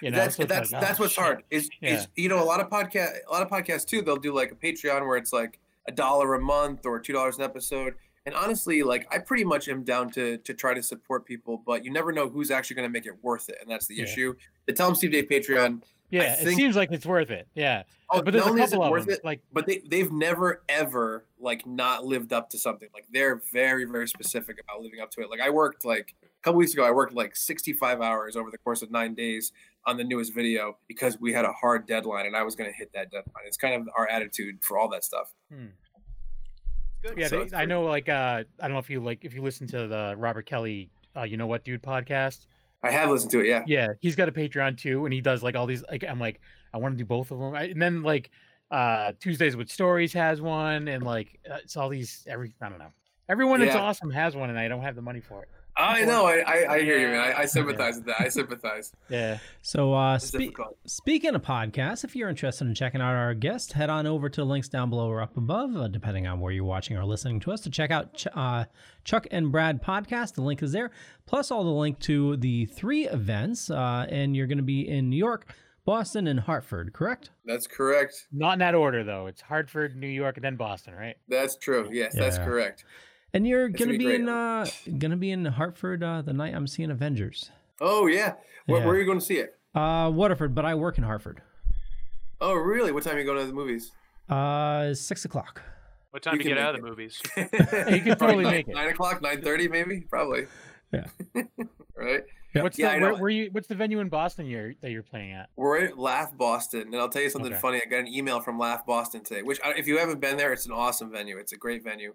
[0.00, 1.24] You know, that's so that's like, that's oh, what's shit.
[1.24, 1.42] hard.
[1.50, 1.94] Is Yeah.
[1.96, 4.02] is you know a lot of podcast a lot of podcasts too.
[4.02, 5.58] They'll do like a Patreon where it's like
[5.88, 7.94] a dollar a month or two dollars an episode.
[8.24, 11.84] And honestly, like I pretty much am down to to try to support people, but
[11.84, 14.04] you never know who's actually going to make it worth it, and that's the Yeah.
[14.04, 14.34] issue.
[14.66, 15.82] The Tell 'em Steve Dave Patreon,
[16.12, 17.48] Yeah, it think- seems like it's worth it.
[17.54, 19.14] Yeah, oh, but there's not a only is it couple of worth them.
[19.14, 22.88] it, Like but they they've never ever like not lived up to something.
[22.92, 25.30] Like they're very very specific about living up to it.
[25.30, 28.58] Like I worked like a couple weeks ago, I worked like 65 hours over the
[28.58, 29.52] course of nine days
[29.86, 32.76] on the newest video because we had a hard deadline and I was going to
[32.76, 33.44] hit that deadline.
[33.46, 35.32] It's kind of our attitude for all that stuff.
[37.02, 37.18] Good.
[37.18, 37.82] yeah, So they, I know.
[37.82, 40.90] Like uh, I don't know if you like if you listen to the Robert Kelly,
[41.16, 42.46] uh, you know what, dude podcast.
[42.82, 43.46] I have listened to it.
[43.46, 43.62] Yeah.
[43.66, 45.84] Yeah, he's got a Patreon too, and he does like all these.
[45.90, 46.40] Like I'm like,
[46.74, 48.30] I want to do both of them, I, and then like
[48.70, 52.24] uh Tuesdays with Stories has one, and like uh, it's all these.
[52.28, 52.92] Every I don't know.
[53.28, 53.82] Everyone that's Yeah.
[53.82, 55.48] awesome has one, and I don't have the money for it.
[55.76, 56.26] I know.
[56.26, 57.18] I, I, I hear you, man.
[57.34, 58.20] I, I sympathize with that.
[58.20, 58.92] I sympathize.
[59.08, 60.54] Yeah, So, uh, It's spe-
[60.86, 64.40] speaking of podcasts, if you're interested in checking out our guests, head on over to
[64.40, 67.40] the links down below or up above, uh, depending on where you're watching or listening
[67.40, 68.64] to us, to check out Ch- uh,
[69.04, 70.34] Chuck and Brad podcast.
[70.34, 70.90] The link is there,
[71.26, 73.70] plus all the link to the three events.
[73.70, 75.54] Uh, and you're going to be in New York,
[75.84, 77.30] Boston, and Hartford, correct?
[77.44, 78.28] That's correct.
[78.30, 79.26] not in that order though.
[79.26, 81.16] It's Hartford, New York, and then Boston, right?
[81.28, 81.88] That's true.
[81.92, 82.84] Yes, that's correct.
[83.34, 84.66] And you're It's going to gonna be be in uh,
[84.98, 87.50] going to be in Hartford uh, the night I'm seeing Avengers.
[87.80, 88.34] Oh yeah.
[88.66, 88.86] Where, Yeah.
[88.86, 89.58] where are you going to see it?
[89.74, 91.40] Uh, Waterford, but I work in Hartford.
[92.40, 92.92] Oh really?
[92.92, 93.90] What time are you going to the movies?
[94.28, 95.62] Uh, six o'clock.
[96.10, 97.22] What time You to can get out make of the movies?
[97.36, 98.74] you could totally make it.
[98.74, 100.46] Nine o'clock, nine thirty, maybe, probably.
[100.92, 101.06] Yeah.
[101.96, 102.22] right.
[102.54, 103.18] What's Yeah, the I where, know.
[103.18, 103.48] where you?
[103.52, 105.48] What's the venue in Boston you're that you're playing at?
[105.56, 107.60] We're at Laugh Boston, and I'll tell you something Okay.
[107.62, 107.80] funny.
[107.82, 110.66] I got an email from Laugh Boston today, which if you haven't been there, it's
[110.66, 111.38] an awesome venue.
[111.38, 112.12] It's a great venue.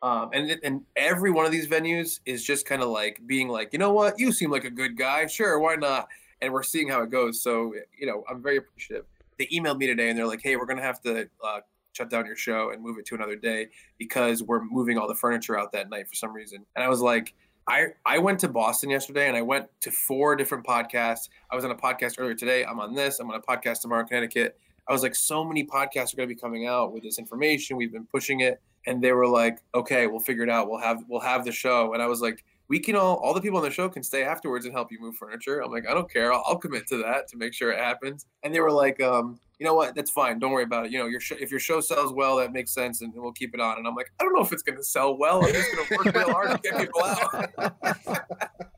[0.00, 3.72] Um, and and every one of these venues is just kind of like being like,
[3.72, 5.26] you know what, you seem like a good guy.
[5.26, 6.08] Sure, why not?
[6.40, 7.42] And we're seeing how it goes.
[7.42, 9.06] So you know, I'm very appreciative.
[9.38, 11.60] They emailed me today, and they're like, hey, we're gonna have to uh,
[11.92, 13.68] shut down your show and move it to another day
[13.98, 16.64] because we're moving all the furniture out that night for some reason.
[16.76, 17.34] And I was like.
[17.70, 21.28] I, I went to Boston yesterday and I went to four different podcasts.
[21.50, 22.64] I was on a podcast earlier today.
[22.64, 23.20] I'm on this.
[23.20, 24.58] I'm on a podcast tomorrow in Connecticut.
[24.88, 27.76] I was like, so many podcasts are going to be coming out with this information.
[27.76, 30.68] We've been pushing it, and they were like, okay, we'll figure it out.
[30.68, 31.92] We'll have we'll have the show.
[31.92, 34.24] And I was like, we can all all the people on the show can stay
[34.24, 35.60] afterwards and help you move furniture.
[35.60, 36.32] I'm like, I don't care.
[36.32, 38.26] I'll, I'll commit to that to make sure it happens.
[38.42, 39.94] And they were like, um, you know what?
[39.94, 40.38] That's fine.
[40.38, 40.92] Don't worry about it.
[40.92, 43.54] You know, your sh- if your show sells well, that makes sense, and we'll keep
[43.54, 43.76] it on.
[43.76, 45.44] And I'm like, I don't know if it's going to sell well.
[45.44, 48.24] I'm just going to work real hard to get people out.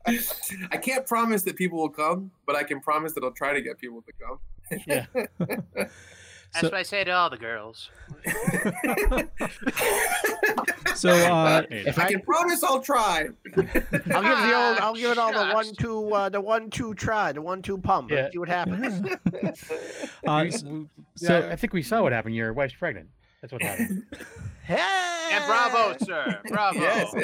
[0.71, 3.61] I can't promise that people will come, but I can promise that I'll try to
[3.61, 4.39] get people to come.
[4.87, 5.85] Yeah.
[6.53, 7.89] That's So- what I say to all the girls.
[10.95, 13.29] So, uh, if I can promise, I'll try.
[13.55, 14.77] I'll give the old.
[14.79, 16.13] I'll give it all the one two.
[16.13, 17.31] Uh, the one two try.
[17.31, 18.11] The one two pump.
[18.11, 18.23] Yeah.
[18.23, 19.11] Let's see what happens.
[20.27, 22.35] uh, We- s- we- so- I think we saw what happened.
[22.35, 23.07] Your wife's pregnant.
[23.41, 24.03] That's what happened.
[24.63, 25.29] hey!
[25.31, 26.39] And bravo, sir.
[26.49, 26.79] Bravo.
[26.79, 27.15] Yes.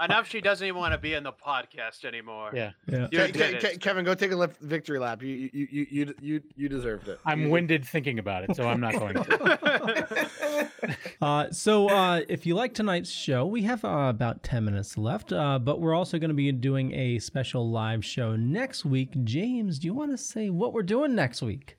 [0.00, 0.28] Enough.
[0.28, 2.50] She doesn't even want to be in the podcast anymore.
[2.54, 2.72] Yeah.
[2.86, 3.08] Yeah.
[3.10, 3.78] You Ke- did Ke- it.
[3.78, 5.22] Ke- Kevin, go take a lip victory lap.
[5.22, 7.18] You you you you you you, you deserved it.
[7.24, 10.68] I'm winded thinking about it, so I'm not going to.
[11.20, 15.32] Uh, so, uh, if you like tonight's show, we have uh, about 10 minutes left,
[15.32, 19.10] uh, but we're also going to be doing a special live show next week.
[19.22, 21.76] James, do you want to say what we're doing next week?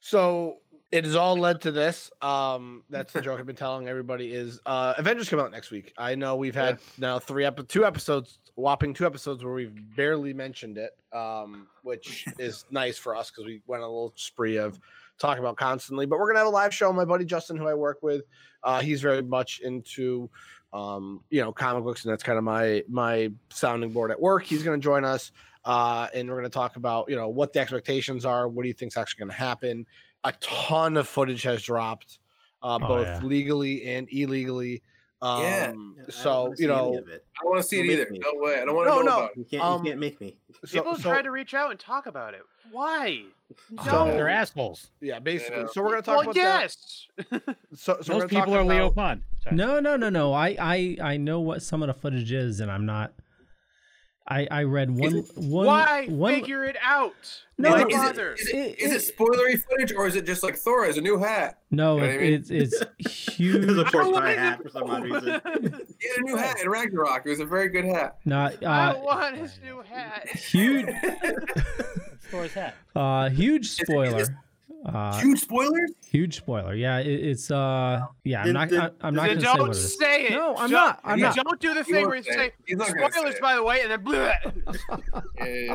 [0.00, 0.56] So
[0.92, 2.10] it has all led to this.
[2.20, 5.92] Um, that's the joke I've been telling everybody is uh Avengers come out next week.
[5.96, 10.32] I know we've had now three epi- two episodes, whopping two episodes where we've barely
[10.32, 14.56] mentioned it, um, which is nice for us because we went on a little spree
[14.56, 14.80] of
[15.18, 16.06] talking about constantly.
[16.06, 16.92] But we're gonna have a live show.
[16.92, 18.22] My buddy Justin, who I work with,
[18.64, 20.28] uh, he's very much into
[20.72, 24.44] um, you know, comic books, and that's kind of my my sounding board at work.
[24.44, 25.30] He's gonna join us.
[25.62, 28.48] Uh, and we're going to talk about you know what the expectations are.
[28.48, 29.86] What do you think's actually going to happen?
[30.24, 32.18] A ton of footage has dropped,
[32.62, 33.20] uh, Oh, both yeah.
[33.22, 34.82] legally and illegally.
[35.22, 35.48] Um, Yeah.
[35.48, 36.94] Yeah, I don't so you know.
[36.96, 38.06] I don't want to see it either.
[38.10, 38.18] me.
[38.20, 38.60] No way.
[38.60, 39.16] I don't want to No, know no.
[39.18, 39.36] about it.
[39.38, 40.36] You can't, Um, you can't make me.
[40.70, 42.42] People so- try to reach out and talk about it.
[42.72, 43.24] Why?
[43.84, 44.90] So- They're assholes.
[45.00, 45.60] yeah, basically.
[45.62, 45.66] Yeah.
[45.72, 47.06] So we're going to talk Well, about yes.
[47.30, 47.42] that.
[47.74, 49.22] So, so we're Those people talk are Leo about- Pond.
[49.42, 49.56] Sorry.
[49.56, 50.32] No, no, no, no.
[50.32, 53.12] I, I, I know what some of the footage is, and I'm not.
[54.30, 56.34] I, I read one, one, Why one.
[56.34, 57.14] figure it out?
[57.58, 58.32] No, Why Like, is, bother?
[58.34, 60.84] it, is, it, It- is it- it spoilery footage or is it just like Thor
[60.86, 61.58] has a new hat?
[61.72, 62.32] no, You know it, I mean?
[62.34, 63.64] it's it's There's huge.
[63.78, 65.40] a pork I hat for some odd reason.
[66.00, 67.26] He had a new hat in Ragnarok.
[67.26, 68.18] It was a very good hat.
[68.24, 70.28] Not I uh, want his new hat.
[70.30, 70.86] huge,
[72.30, 72.74] Thor's hat.
[72.94, 74.26] uh, huge it- spoiler.
[74.94, 75.92] Uh, Huge spoilers.
[76.10, 76.74] huge spoiler.
[76.74, 78.40] Yeah, it, it's uh, yeah.
[78.40, 78.68] I'm Did- not.
[78.68, 79.98] did- I, I'm not gonna say don't what it is.
[79.98, 80.30] say it.
[80.32, 81.00] No, I'm Don't- not.
[81.04, 81.36] I'm you not.
[81.36, 82.54] Don't do the He thing where you say say it.
[82.66, 84.34] He's not gonna say spoilers, by the way, and then bleh.
[85.38, 85.74] Yeah, yeah,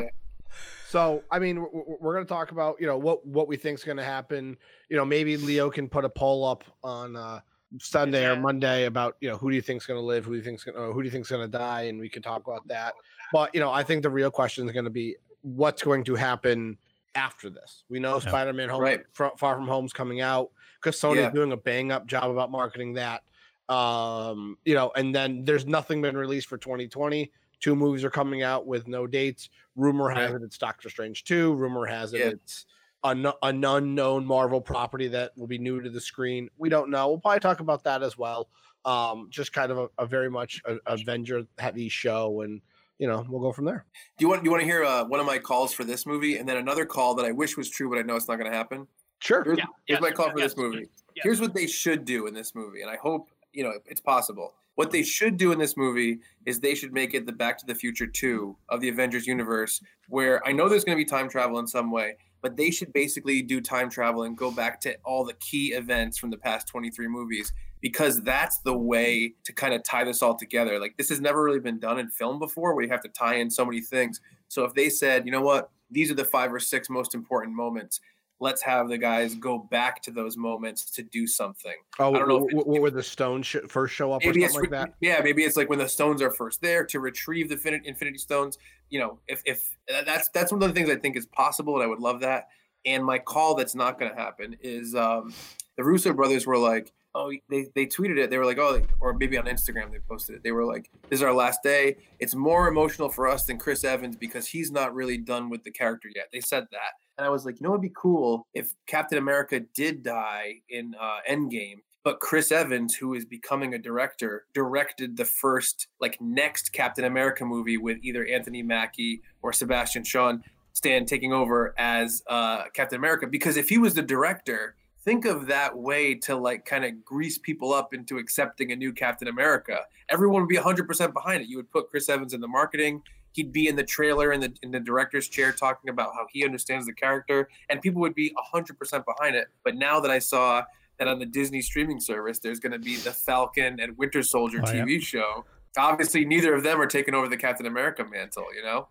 [0.88, 1.68] So, I mean, we're,
[2.00, 4.56] we're going to talk about you know what what we think's going to happen.
[4.88, 7.40] You know, maybe Leo can put a poll up on uh,
[7.80, 10.36] Sunday or Monday about you know who do you think's going to live, who do
[10.38, 12.66] you think's gonna, who do you think's going to die, and we can talk about
[12.68, 12.94] that.
[13.32, 16.14] But you know, I think the real question is going to be what's going to
[16.14, 16.78] happen
[17.16, 17.82] after this.
[17.88, 18.28] We know Yeah.
[18.28, 19.04] Spider-Man: Home, Right.
[19.12, 20.50] Far, Far From Home's coming out
[20.80, 21.30] because Sony's Yeah.
[21.30, 23.22] doing a bang up job about marketing that.
[23.68, 27.32] Um, you know, and then there's nothing been released for 2020.
[27.58, 29.48] Two movies are coming out with no dates.
[29.74, 30.40] Rumor has Right.
[30.42, 31.54] it it's Doctor Strange 2.
[31.54, 32.26] Rumor has it Yeah.
[32.28, 32.66] it's
[33.02, 36.48] an, an unknown Marvel property that will be new to the screen.
[36.58, 37.08] We don't know.
[37.08, 38.48] We'll probably talk about that as well.
[38.84, 42.60] Um, just kind of a, a very much a, Avenger heavy show, and
[42.98, 43.84] you know we'll go from there.
[44.18, 46.06] Do you want do you want to hear uh, one of my calls for this
[46.06, 48.36] movie and then another call that I wish was true, but I know it's not
[48.38, 48.86] going to happen?
[49.20, 49.42] Sure.
[49.44, 50.88] Here's, Yeah, here's yes, my call for yes, this movie.
[51.14, 51.22] yes.
[51.22, 54.54] Here's what they should do in this movie, and I hope you know it's possible.
[54.76, 57.66] What they should do in this movie is they should make it the Back to
[57.66, 61.30] the Future 2 of the Avengers universe, where I know there's going to be time
[61.30, 64.94] travel in some way, but they should basically do time travel and go back to
[65.02, 69.74] all the key events from the past 23 movies because that's the way to kind
[69.74, 70.78] of tie this all together.
[70.78, 73.36] Like this has never really been done in film before where you have to tie
[73.36, 74.20] in so many things.
[74.48, 77.54] So if they said, you know what, these are the five or six most important
[77.54, 78.00] moments,
[78.40, 81.74] let's have the guys go back to those moments to do something.
[81.98, 84.60] Oh, I don't know if w- w- the stones sh- first show up or something
[84.60, 84.94] like that?
[85.00, 88.18] yeah, maybe it's like when the stones are first there to retrieve the Infinity, Infinity
[88.18, 88.58] Stones.
[88.90, 91.82] You know, if if that's that's one of the things I think is possible, and
[91.82, 92.48] I would love that.
[92.84, 95.34] And my call that's not going to happen is um,
[95.76, 98.30] the Russo brothers were like, oh, they, they tweeted it.
[98.30, 100.42] They were like, oh, or maybe on Instagram they posted it.
[100.44, 101.96] They were like, this is our last day.
[102.18, 105.70] It's more emotional for us than Chris Evans because he's not really done with the
[105.70, 106.28] character yet.
[106.32, 106.92] They said that.
[107.16, 110.94] And I was like, you know, it'd be cool if Captain America did die in
[111.00, 116.72] uh, Endgame, but Chris Evans, who is becoming a director, directed the first, like, next
[116.72, 120.34] Captain America movie with either Anthony Mackie or Sebastian Shaw
[120.74, 123.26] Stan taking over as uh, Captain America.
[123.26, 127.38] Because if he was the director, think of that way to like kind of grease
[127.38, 129.78] people up into accepting a new Captain America.
[130.10, 131.48] Everyone would be 100% behind it.
[131.48, 133.00] You would put Chris Evans in the marketing.
[133.32, 136.44] He'd be in the trailer in the in the director's chair talking about how he
[136.44, 139.46] understands the character, and people would be 100% behind it.
[139.62, 140.64] But now that I saw
[140.98, 144.60] that on the Disney streaming service, there's going to be the Falcon and Winter Soldier
[144.66, 144.84] Oh, yeah.
[144.84, 145.44] TV show.
[145.78, 148.46] Obviously, neither of them are taking over the Captain America mantle.
[148.56, 148.88] You know,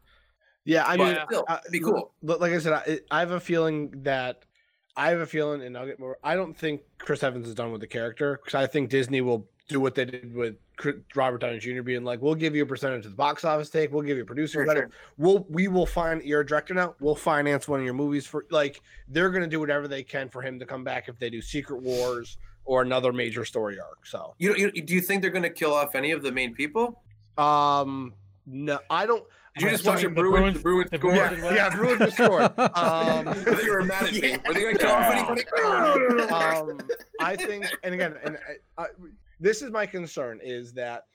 [0.63, 2.13] Yeah, I But mean, still, uh, it'd be cool.
[2.21, 4.45] But like I said, I, I have a feeling that
[4.97, 6.17] I have a feeling, and I'll get more.
[6.23, 9.45] I don't think Chris Evans is done with the character because I think Disney will
[9.67, 10.55] do what they did with
[11.15, 11.81] Robert Downey Jr.
[11.81, 13.91] being like, "We'll give you a percentage of the box office take.
[13.91, 14.81] We'll give you a producer Sure, credit.
[14.81, 14.89] sure.
[15.17, 16.95] We'll we will find you're director now.
[16.99, 20.41] We'll finance one of your movies for like they're gonna do whatever they can for
[20.41, 24.05] him to come back if they do Secret Wars or another major story arc.
[24.05, 26.53] So, you, you do you think they're going to kill off any of the main
[26.55, 27.01] people?
[27.37, 28.13] um,
[28.47, 29.23] no, I don't.
[29.55, 30.57] Did you just watch assuming the Bruins?
[30.57, 31.27] The Bruins- Bruins score?
[31.29, 32.41] Bruins Yeah, yeah, Bruins just scored.
[32.57, 34.37] Um, I thought you were mad at me.
[34.47, 35.43] Were they going to kill off anybody?
[36.33, 36.79] um,
[37.21, 38.37] I think, and again, and
[38.77, 38.87] I, I,
[39.39, 41.05] this is my concern is that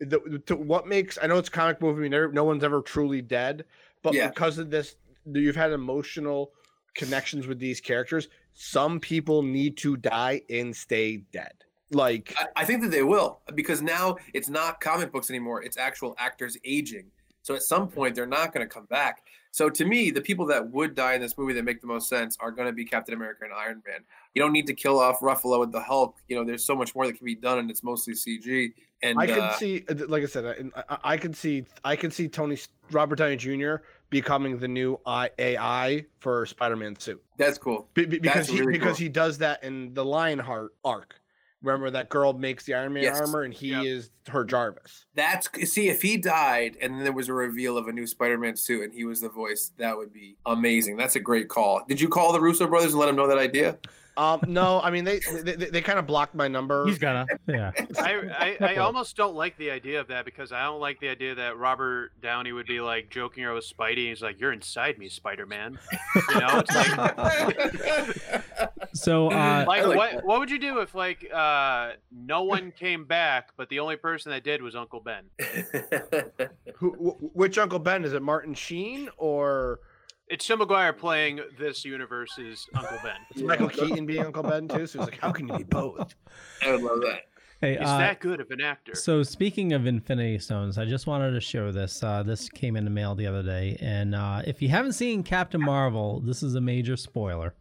[0.00, 3.22] the, to what makes I know it's a comic movie, no, no one's ever truly
[3.22, 3.64] dead,
[4.02, 4.28] but Yeah.
[4.28, 4.96] because of this,
[5.32, 6.52] you've had emotional
[6.94, 8.28] connections with these characters.
[8.52, 11.52] Some people need to die and stay dead.
[11.90, 15.62] Like I, I think that they will because now it's not comic books anymore.
[15.62, 17.06] It's actual actors aging.
[17.44, 19.22] So at some point they're not going to come back.
[19.52, 22.08] So to me, the people that would die in this movie that make the most
[22.08, 24.00] sense are going to be Captain America and Iron Man.
[24.34, 26.16] You don't need to kill off Ruffalo with the Hulk.
[26.26, 28.72] You know, there's so much more that can be done, and it's mostly CG.
[29.04, 31.94] And I can uh, see, uh, like I said, I, I, I can see, I
[31.94, 32.58] can see Tony
[32.90, 33.76] Robert Downey Jr.
[34.10, 37.88] becoming the new AI for Spider-Man suit that's cool.
[37.94, 39.04] Be- be- because That's he really because cool.
[39.04, 41.20] he does that in the Ironheart arc.
[41.64, 43.20] Remember that girl makes the Iron Man Yes.
[43.20, 43.84] armor, and he Yep.
[43.84, 45.06] is her Jarvis.
[45.14, 48.56] That's see if he died and then there was a reveal of a new Spider-Man
[48.56, 50.96] suit and he was the voice, that would be amazing.
[50.96, 51.82] That's a great call.
[51.88, 53.78] Did you call the Russo brothers and let them know that idea?
[54.16, 56.86] Um, no, I mean they they, they, they kind of blocked my number.
[56.86, 57.26] He's gonna.
[57.48, 57.72] Yeah.
[57.98, 61.08] I, I, I almost don't like the idea of that because I don't like the
[61.08, 63.98] idea that Robert Downey would be like joking around with Spidey.
[63.98, 65.78] And he's like, "You're inside me, Spider Man."
[66.32, 70.24] You know, it's like, So uh, like, like what that.
[70.24, 74.30] what would you do if like uh, no one came back, but the only person
[74.30, 75.24] that did was Uncle Ben?
[76.76, 78.22] Who, wh- which Uncle Ben is it?
[78.22, 79.80] Martin Sheen or
[80.34, 83.14] It's Tim McGuire playing this universe's Uncle Ben.
[83.36, 84.84] is Michael Keaton being Uncle Ben too?
[84.88, 86.12] So he's like, how can you be both?
[86.66, 87.20] I would love that.
[87.60, 88.96] hey, He's uh, that good of an actor.
[88.96, 92.02] So speaking of Infinity Stones, I just wanted to show this.
[92.02, 95.22] Uh, this came in the mail the other day, and uh, if you haven't seen
[95.22, 97.54] Captain Marvel, this is a major spoiler.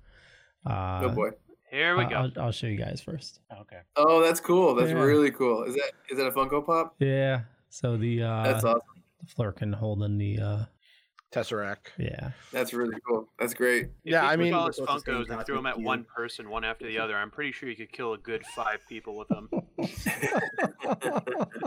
[0.66, 1.30] Uh, Oh boy.
[1.70, 2.16] Here we I- go.
[2.16, 3.40] I'll, I'll show you guys first.
[3.62, 3.82] Okay.
[3.98, 4.74] Oh, that's cool.
[4.74, 4.98] That's Yeah.
[4.98, 5.62] really cool.
[5.66, 6.96] Is that is that a Funko Pop?
[6.98, 7.42] Yeah.
[7.70, 8.82] So the uh, That's awesome.
[9.22, 10.66] the Flerken holding the uh,
[11.34, 11.88] Tesseract.
[11.98, 12.32] yeah.
[12.52, 13.28] That's really cool.
[13.40, 13.86] That's great.
[13.86, 15.86] If yeah, you I mean- all his What's his Funkos and threw them at Cube?
[15.86, 17.16] one person, one after the other.
[17.18, 19.50] I'm pretty sure you could kill a good five people with them.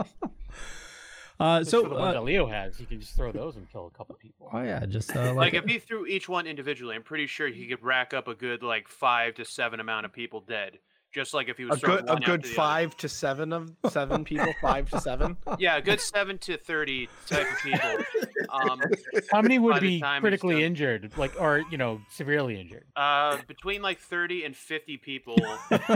[1.39, 3.71] Uh, So so the ones uh, that Leo has, you can just throw those and
[3.71, 4.49] kill a couple people.
[4.51, 7.47] oh yeah, just uh, Like like, if he threw each one individually, I'm pretty sure
[7.47, 10.79] he could rack up a good like five to seven amount of people dead.
[11.13, 13.71] Just like if he was A good a good after the five to seven of
[13.91, 15.37] seven people, five to seven.
[15.59, 17.89] Yeah, a good seven to thirty type of people.
[18.61, 18.81] Um,
[19.31, 22.85] How many would be critically injured, like, or you know, severely injured?
[22.95, 25.37] uh, between like thirty and fifty people,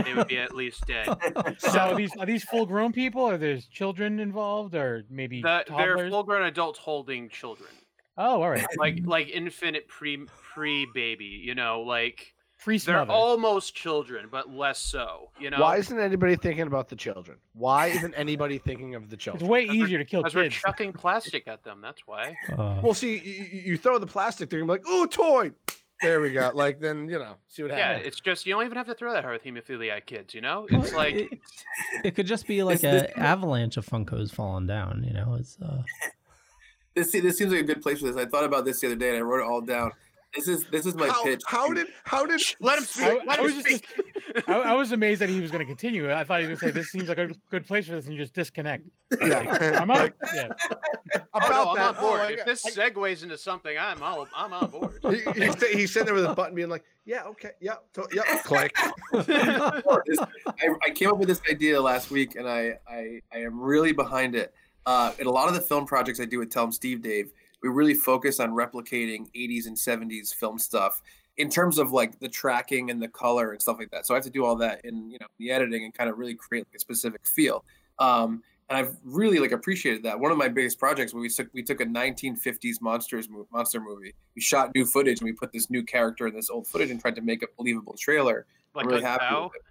[0.04, 1.08] they would be at least dead.
[1.58, 5.64] So are these are these full grown people, or there's children involved, or maybe The,
[5.68, 7.70] they're full-grown adults holding children,
[8.16, 8.66] Oh, all right.
[8.78, 11.24] like like infant pre pre baby.
[11.44, 13.10] You know, like Free they're smother.
[13.10, 15.30] almost children, but less so.
[15.40, 17.38] You know, Why isn't anybody thinking about the children?
[17.54, 19.42] Why isn't anybody thinking of the children?
[19.42, 21.80] It's way easier to kill Because we're chucking plastic at them.
[21.82, 22.36] That's why.
[22.56, 25.50] uh, Well, see, you, you throw the plastic, they're gonna be like, "Oh, toy."
[26.02, 26.52] There we go.
[26.54, 28.02] Like then you know, see what Yeah, happens.
[28.02, 30.32] Yeah, it's just you don't even have to throw that hard with hemophiliac kids.
[30.32, 31.38] You know, it's like it,
[32.04, 35.04] it could just be like an avalanche of Funkos falling down.
[35.04, 35.82] You know, it's uh,
[36.94, 38.16] This this seems like a good place for this.
[38.16, 39.92] I thought about this the other day and I wrote it all down.
[40.34, 41.42] This is this is my how, pitch.
[41.46, 43.20] how did how did let him I, speak.
[43.26, 43.84] Let I him was just.
[44.48, 46.10] I, I was amazed that he was going to continue.
[46.10, 48.06] I thought he was going to say this seems like a good place for this,
[48.06, 48.84] and you just disconnect.
[49.20, 49.78] yeah.
[49.80, 50.12] I'm out.
[50.34, 50.48] Yeah.
[51.34, 51.96] Oh, about no, I'm that?
[51.96, 52.20] on board.
[52.22, 54.98] oh, if this segues into something, I'm all, I'm on board.
[55.02, 58.08] he, he's, sta- he's sitting there with a button, being like, "Yeah, okay, yeah, to-
[58.14, 58.72] yeah." Click.
[59.12, 63.92] I, I came up with this idea last week, and I I, I am really
[63.92, 64.54] behind it.
[64.86, 67.32] Uh, in a lot of the film projects I do with Tell 'em Steve Dave,
[67.62, 71.02] we really focus on replicating 80s and 70s film stuff
[71.36, 74.06] in terms of like the tracking and the color and stuff like that.
[74.06, 76.18] So I have to do all that in you know the editing and kind of
[76.18, 77.64] really create like a specific feel.
[77.98, 80.18] Um, and I've really like appreciated that.
[80.18, 84.14] One of my biggest projects we took we took a 1950s monsters mo- monster movie.
[84.34, 87.00] We shot new footage and we put this new character in this old footage and
[87.00, 88.46] tried to make a believable trailer.
[88.74, 89.62] Like I'm really happy with it.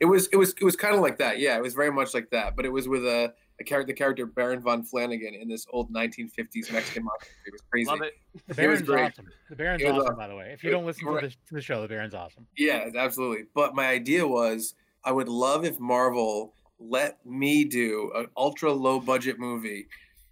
[0.00, 1.38] It was it was it was kind of like that.
[1.38, 2.56] Yeah, it was very much like that.
[2.56, 5.92] But it was with a, a character, the character Baron von Flanagan in this old
[5.92, 7.28] 1950s Mexican monster.
[7.30, 7.46] movie.
[7.46, 7.90] It was crazy.
[7.90, 8.14] Love it.
[8.54, 9.04] The It was Baron's great.
[9.12, 9.26] awesome.
[9.50, 10.16] The Baron's It was awesome, awesome.
[10.18, 10.50] by the way.
[10.52, 12.46] If you It- don't listen to the, to the show, the Baron's awesome.
[12.56, 13.46] Yeah, absolutely.
[13.54, 19.00] But my idea was I would love if Marvel let me do an ultra low
[19.00, 19.86] budget movie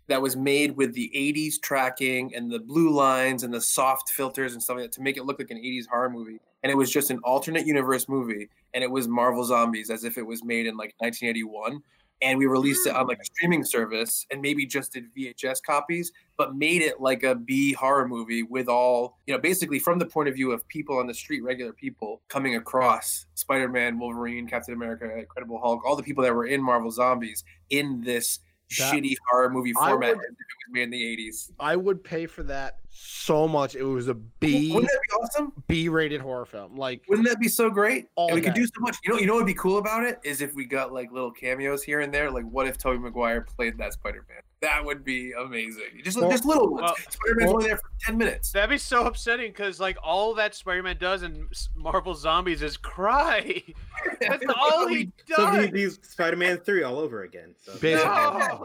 [0.09, 4.53] that was made with the 80s tracking and the blue lines and the soft filters
[4.53, 6.39] and stuff like that to make it look like an 80s horror movie.
[6.63, 10.19] And it was just an alternate universe movie and it was Marvel Zombies as if
[10.19, 11.83] it was made in like 1981.
[12.25, 13.01] And we released it mm.
[13.01, 17.23] on like a streaming service and maybe just did VHS copies, but made it like
[17.23, 20.67] a B horror movie with all, you know, basically from the point of view of
[20.69, 25.85] people on the street, regular people coming across Spider Man, Wolverine, Captain America, Incredible Hulk,
[25.85, 28.41] all the people that were in Marvel Zombies in this
[28.79, 31.53] That- shitty horror movie I format would- as was made in the 80s.
[31.61, 33.75] I would pay for that so much.
[33.75, 35.53] It was a B Wouldn't that be awesome?
[35.67, 36.77] B rated horror film.
[36.77, 38.07] Like Wouldn't that be so great?
[38.15, 38.97] All And we could do so much.
[39.05, 41.11] You know, you know what would be cool about it is if we got like
[41.13, 42.31] little cameos here and there.
[42.31, 44.39] Like, what if Tobey Maguire played that Spider Man?
[44.63, 46.01] That would be amazing.
[46.03, 46.83] Just Well- just little ones.
[46.83, 48.53] well- Spider Man's well- only there for ten minutes.
[48.53, 53.63] That'd be so upsetting because like all that Spider-Man does in Marvel Zombies is cry.
[54.21, 55.37] That's all he does.
[55.37, 55.67] So does.
[55.67, 57.55] he, he's Spider-Man three all over again.
[57.61, 57.73] So.
[57.79, 58.11] Basically.
[58.11, 58.65] No.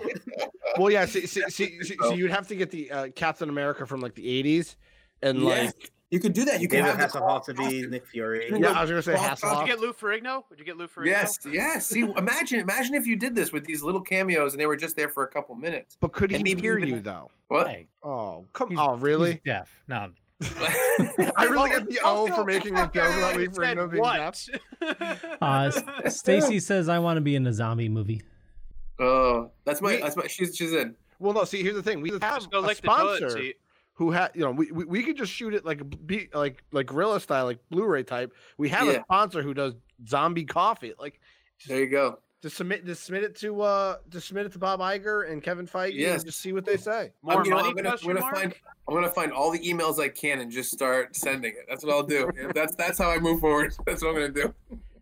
[0.78, 1.06] well, yeah.
[1.06, 4.16] See, see, see, see, so you'd have to get the uh, Captain America from like
[4.22, 4.76] the '80s,
[5.22, 5.66] and Yes.
[5.74, 6.60] like You could do that.
[6.60, 7.86] You could have Hasselhoff to be.
[7.86, 8.50] Nick Fury.
[8.52, 10.44] Yeah, I was gonna say cross- Did you get Lou Ferrigno?
[10.50, 11.06] Did you get Lou Ferrigno?
[11.06, 11.86] Yes, yes.
[11.86, 14.96] See, imagine, imagine if you did this with these little cameos and they were just
[14.96, 15.98] there for a couple minutes.
[16.02, 17.30] But could he And maybe hear even- you though?
[17.50, 17.68] What?
[17.68, 18.70] Hey, Oh, come.
[18.70, 19.34] he's- Oh, really?
[19.34, 19.70] He's deaf.
[19.88, 20.10] No.
[20.42, 24.48] I really get the O for making a joke about Lee Said Ferrigno being deaf.
[24.82, 25.38] what?
[25.42, 28.22] Uh, Stacy says, I want to be in a zombie movie.
[29.00, 30.26] Oh, that's my, We- that's my.
[30.28, 30.96] She's, she's in.
[31.20, 31.44] Well, no.
[31.44, 32.02] See, here's the thing.
[32.02, 32.26] We have a
[32.60, 33.56] lick the toilet sponsor seat.
[34.00, 36.86] Who had, you know, we, we we could just shoot it like be like like
[36.86, 38.32] guerrilla style, like Blu-ray type.
[38.58, 38.94] We have Yeah.
[38.94, 39.74] a sponsor who does
[40.08, 40.94] zombie coffee.
[40.98, 41.20] Like,
[41.68, 42.20] There you go.
[42.42, 45.68] just submit just submit it to uh just submit it to Bob Iger and Kevin
[45.68, 46.22] Feige Yes.
[46.22, 47.12] and just see what they say.
[47.22, 47.70] More I'm, you know, money?
[47.72, 48.54] I'm gonna, I'm gonna find.
[48.88, 51.66] I'm gonna find all the emails I can and just start sending it.
[51.68, 52.32] That's what I'll do.
[52.56, 53.74] That's that's how I move forward.
[53.86, 54.54] That's what I'm gonna do.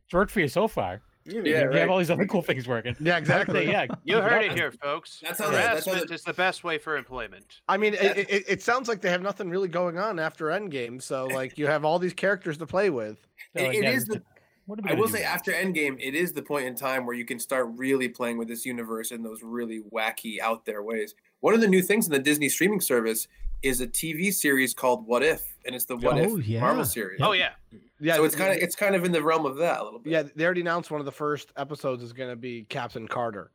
[0.05, 1.01] It's worked for you so far.
[1.27, 1.75] Yeah, Yeah, you right.
[1.79, 2.95] have all these other cool things working.
[2.99, 3.85] Yeah, I'd say, yeah.
[4.03, 5.19] You heard it here, folks.
[5.21, 7.61] That's how they- that's how Harassment is the best way for employment.
[7.67, 11.01] I mean, it, it, it sounds like they have nothing really going on after Endgame.
[11.01, 13.17] So like, you have all these characters to play with.
[13.53, 14.21] They're It- like, it yeah, is the.
[14.65, 17.25] what are I will say after Endgame, it is the point in time where you
[17.25, 21.13] can start really playing with this universe in those really wacky, out there ways.
[21.41, 23.27] One of the new things in the Disney streaming service
[23.63, 26.61] is a TV series called What If, and it's the What Oh, If yeah.
[26.61, 27.21] Marvel series.
[27.21, 27.51] Oh yeah.
[27.99, 29.99] Yeah, so it's kind of it's kind of in the realm of that a little
[29.99, 30.11] bit.
[30.11, 30.23] yeah.
[30.35, 33.51] They already announced one of the first episodes is going to be Captain Carter.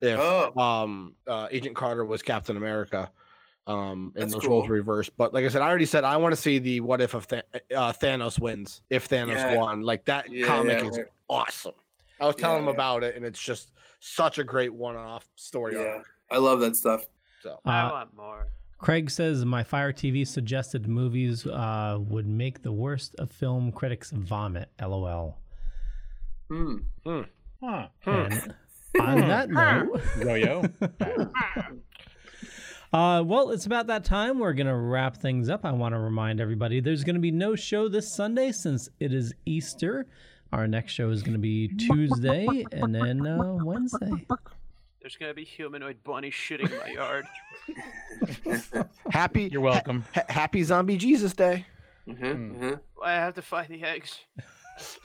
[0.00, 0.58] If Oh.
[0.60, 3.10] um uh, Agent Carter was Captain America,
[3.66, 5.16] um, and That's those roles reversed.
[5.16, 7.26] But like I said, I already said I want to see the what if of
[7.28, 8.82] Th- uh, Thanos wins.
[8.90, 9.54] If Thanos Yeah.
[9.54, 11.06] won, like that Yeah, comic yeah, is right.
[11.28, 11.74] awesome.
[12.20, 12.72] I was telling Yeah, him yeah.
[12.74, 15.74] about it, and it's just such a great one-off story.
[15.74, 16.06] Yeah, arc.
[16.30, 17.06] I love that stuff.
[17.42, 18.46] So I Uh, want more.
[18.84, 24.10] Craig says, My Fire TV suggested movies uh, would make the worst of film critics
[24.10, 24.68] vomit.
[24.78, 25.38] LOL.
[26.50, 26.76] Hmm.
[27.06, 27.86] Huh.
[28.04, 28.54] And
[29.00, 30.64] on that note, Yo-yo.
[32.92, 34.38] Uh, well, it's about that time.
[34.38, 35.64] We're going to wrap things up.
[35.64, 39.12] I want to remind everybody there's going to be no show this Sunday since it
[39.12, 40.06] is Easter.
[40.52, 44.12] Our next show is going to be Tuesday and then uh, Wednesday.
[45.04, 47.26] There's gonna be humanoid bunny shitting in my yard.
[49.10, 50.02] happy, You're welcome.
[50.14, 51.66] ha- happy Zombie Jesus Day.
[52.08, 52.80] Mhm, mhm.
[53.04, 54.18] I have to find the eggs.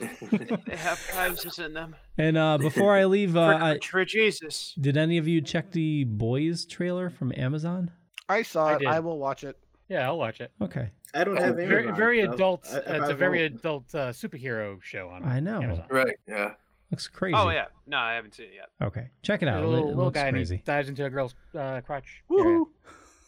[0.00, 1.94] they have prizes in them.
[2.16, 4.74] And uh, before I leave, uh, For, I, for Jesus.
[4.80, 7.90] did any of you check the Boys trailer from Amazon?
[8.26, 8.78] I saw I it.
[8.78, 8.88] did.
[8.88, 9.58] I will watch it.
[9.90, 10.50] Yeah, I'll watch it.
[10.62, 10.88] Okay.
[11.12, 12.66] I don't Oh, have Very, Amazon, very so adult.
[12.72, 13.54] I- I- it's I a very won't.
[13.56, 15.24] adult uh, superhero show on.
[15.24, 15.60] I know.
[15.60, 15.84] Amazon.
[15.90, 16.16] Right.
[16.26, 16.54] Yeah.
[16.90, 17.36] Looks crazy.
[17.36, 17.66] Oh yeah.
[17.86, 18.70] No, I haven't seen it yet.
[18.86, 19.08] Okay.
[19.22, 19.62] Check it out.
[19.62, 20.62] It little, loo- it little looks guy crazy.
[20.64, 22.22] dives into a girl's uh, crotch.
[22.30, 22.44] area.
[22.44, 22.64] Woohoo.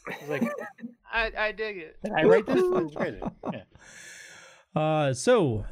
[0.08, 0.42] It's like,
[1.12, 1.96] I, I dig it.
[2.02, 2.60] did I write this?
[2.60, 3.18] It's crazy.
[3.52, 3.62] Yeah.
[4.74, 5.66] Uh, so,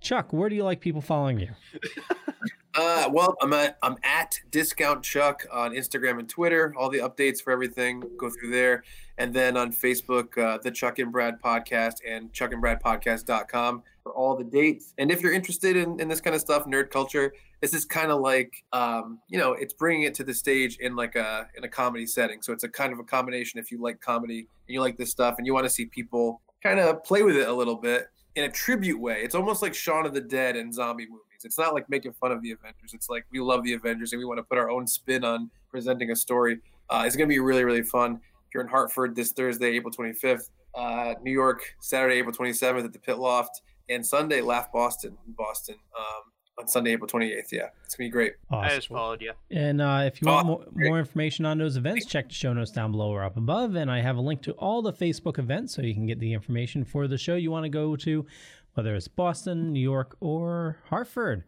[0.00, 1.48] Chuck, where do you like people following you?
[2.76, 6.74] Uh, well, I'm at I'm at Discount Chuck on Instagram and Twitter.
[6.76, 8.82] All the updates for everything go through there,
[9.16, 14.42] and then on Facebook, uh, the Chuck and Brad Podcast and ChuckandBradPodcast.com for all the
[14.42, 14.92] dates.
[14.98, 18.10] And if you're interested in, in this kind of stuff, nerd culture, this is kind
[18.10, 21.62] of like um, you know, it's bringing it to the stage in like a in
[21.62, 22.42] a comedy setting.
[22.42, 23.60] So it's a kind of a combination.
[23.60, 26.40] If you like comedy and you like this stuff, and you want to see people
[26.60, 29.20] kind of play with it a little bit in a tribute way.
[29.22, 31.33] It's almost like Shaun of the Dead and zombie movies.
[31.44, 32.94] It's not like making fun of the Avengers.
[32.94, 35.50] It's like we love the Avengers and we want to put our own spin on
[35.70, 36.58] presenting a story.
[36.90, 38.20] Uh, it's going to be really, really fun.
[38.46, 42.92] If you're in Hartford this Thursday, April 25th, uh, New York, Saturday, April 27th at
[42.92, 46.22] the Pit Loft, and Sunday, Laugh Boston in Boston um,
[46.58, 47.52] on Sunday, April 28th.
[47.52, 48.34] Yeah, it's going to be great.
[48.50, 49.32] I just followed you.
[49.50, 52.70] And uh, if you want more, more information on those events, check the show notes
[52.70, 53.74] down below or up above.
[53.74, 56.32] And I have a link to all the Facebook events so you can get the
[56.32, 58.26] information for the show you want to go to,
[58.74, 61.44] whether it's Boston, New York, or Hartford.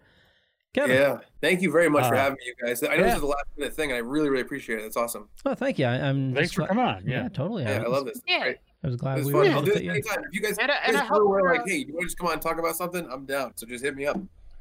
[0.75, 0.97] Kevin.
[0.97, 1.19] Yeah.
[1.41, 2.83] Thank you very much for Uh, having me, you guys.
[2.83, 3.03] I know yeah.
[3.05, 4.85] this is the last minute thing, and I really, really appreciate it.
[4.85, 5.29] It's awesome.
[5.47, 5.87] Oh, thank you.
[5.87, 7.07] I, I'm Thanks just for glad- coming on.
[7.07, 7.29] Yeah.
[7.31, 7.63] totally.
[7.63, 8.21] Yeah, I was, love this.
[8.27, 8.41] Yeah.
[8.43, 8.57] great.
[8.85, 9.43] I was glad It's we fun.
[9.49, 10.25] were I'll do to this fit anytime.
[10.29, 11.77] If you guys, And I- if and you I guys hope were we're, like, hey,
[11.79, 13.09] you want to just come on and talk about something?
[13.11, 13.53] I'm down.
[13.57, 14.21] So just hit me up.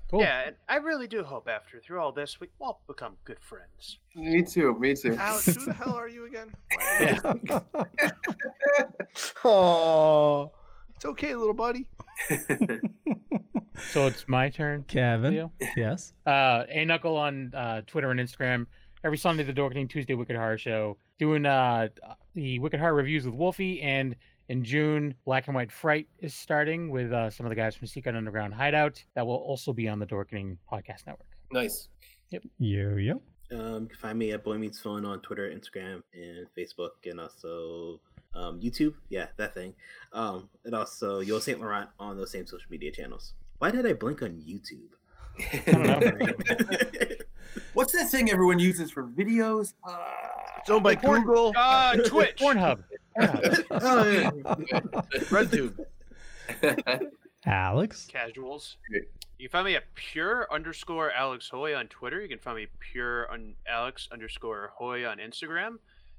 [0.09, 0.21] Cool.
[0.21, 3.97] Yeah, and I really do hope after through all this we all become good friends.
[4.15, 4.77] Me too.
[4.79, 5.15] Me too.
[5.19, 6.53] Alex, who the hell are you again?
[9.43, 10.51] Oh,
[10.95, 11.87] it's okay, little buddy.
[13.91, 14.85] So it's my turn.
[14.87, 15.33] Kevin.
[15.33, 15.51] Leo?
[15.75, 16.13] Yes.
[16.25, 18.67] Uh, A Knuckle on uh, Twitter and Instagram.
[19.03, 20.97] Every Sunday, the Dorkening Tuesday Wicked Horror Show.
[21.19, 21.89] Doing uh,
[22.33, 24.15] the Wicked Horror reviews with Wolfie and
[24.47, 27.87] In June, Black and White Fright is starting with uh, some of the guys from
[27.87, 29.03] Secret Underground Hideout.
[29.15, 31.27] That will also be on the Dorkening Podcast Network.
[31.51, 31.89] Nice.
[32.29, 32.43] Yep.
[32.59, 33.21] Yo, yo.
[33.51, 37.19] Um, you can find me at Boy Meets Phone on Twitter, Instagram, and Facebook, and
[37.19, 37.99] also
[38.35, 38.93] um, YouTube.
[39.09, 39.73] Yeah, that thing.
[40.13, 43.33] Um, and also Yo Saint Laurent on those same social media channels.
[43.59, 44.89] Why did I blink on YouTube?
[45.67, 46.27] I don't know.
[47.73, 49.73] What's that thing everyone uses for videos?
[49.87, 49.97] Uh,
[50.59, 51.53] It's owned by Porn- Google.
[51.57, 52.37] Uh, Twitch.
[52.37, 52.83] Pornhub.
[53.17, 53.63] Pornhub.
[53.71, 55.01] oh.
[55.29, 55.85] RedTube.
[57.45, 58.07] Alex.
[58.11, 58.77] Casuals.
[59.37, 62.21] You can find me at pure underscore Alex Hoy on Twitter.
[62.21, 65.77] You can find me pure un- Alex underscore Hoy on Instagram.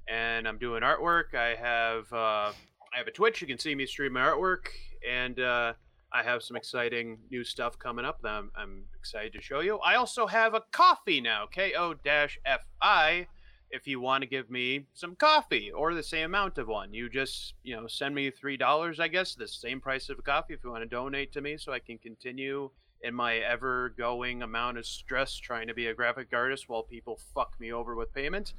[0.09, 1.35] And I'm doing artwork.
[1.35, 2.51] I have uh,
[2.93, 3.41] I have a Twitch.
[3.41, 4.67] You can see me stream my artwork,
[5.07, 5.73] and uh,
[6.13, 9.79] I have some exciting new stuff coming up that I'm, I'm excited to show you.
[9.79, 13.27] I also have a coffee now, K O dash F I.
[13.69, 17.09] If you want to give me some coffee or the same amount of one, you
[17.09, 20.53] just you know send me three dollars, I guess, the same price of a coffee.
[20.53, 22.69] If you want to donate to me, so I can continue
[23.01, 27.19] in my ever going amount of stress trying to be a graphic artist while people
[27.35, 28.53] fuck me over with payment.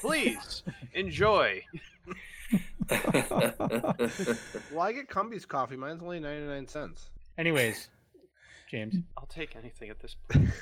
[0.00, 1.62] Please enjoy.
[2.90, 5.76] Well, I get Cumby's coffee.
[5.76, 7.10] Mine's only 99 cents.
[7.38, 7.88] Anyways,
[8.70, 8.94] James.
[9.16, 10.48] I'll take anything at this point.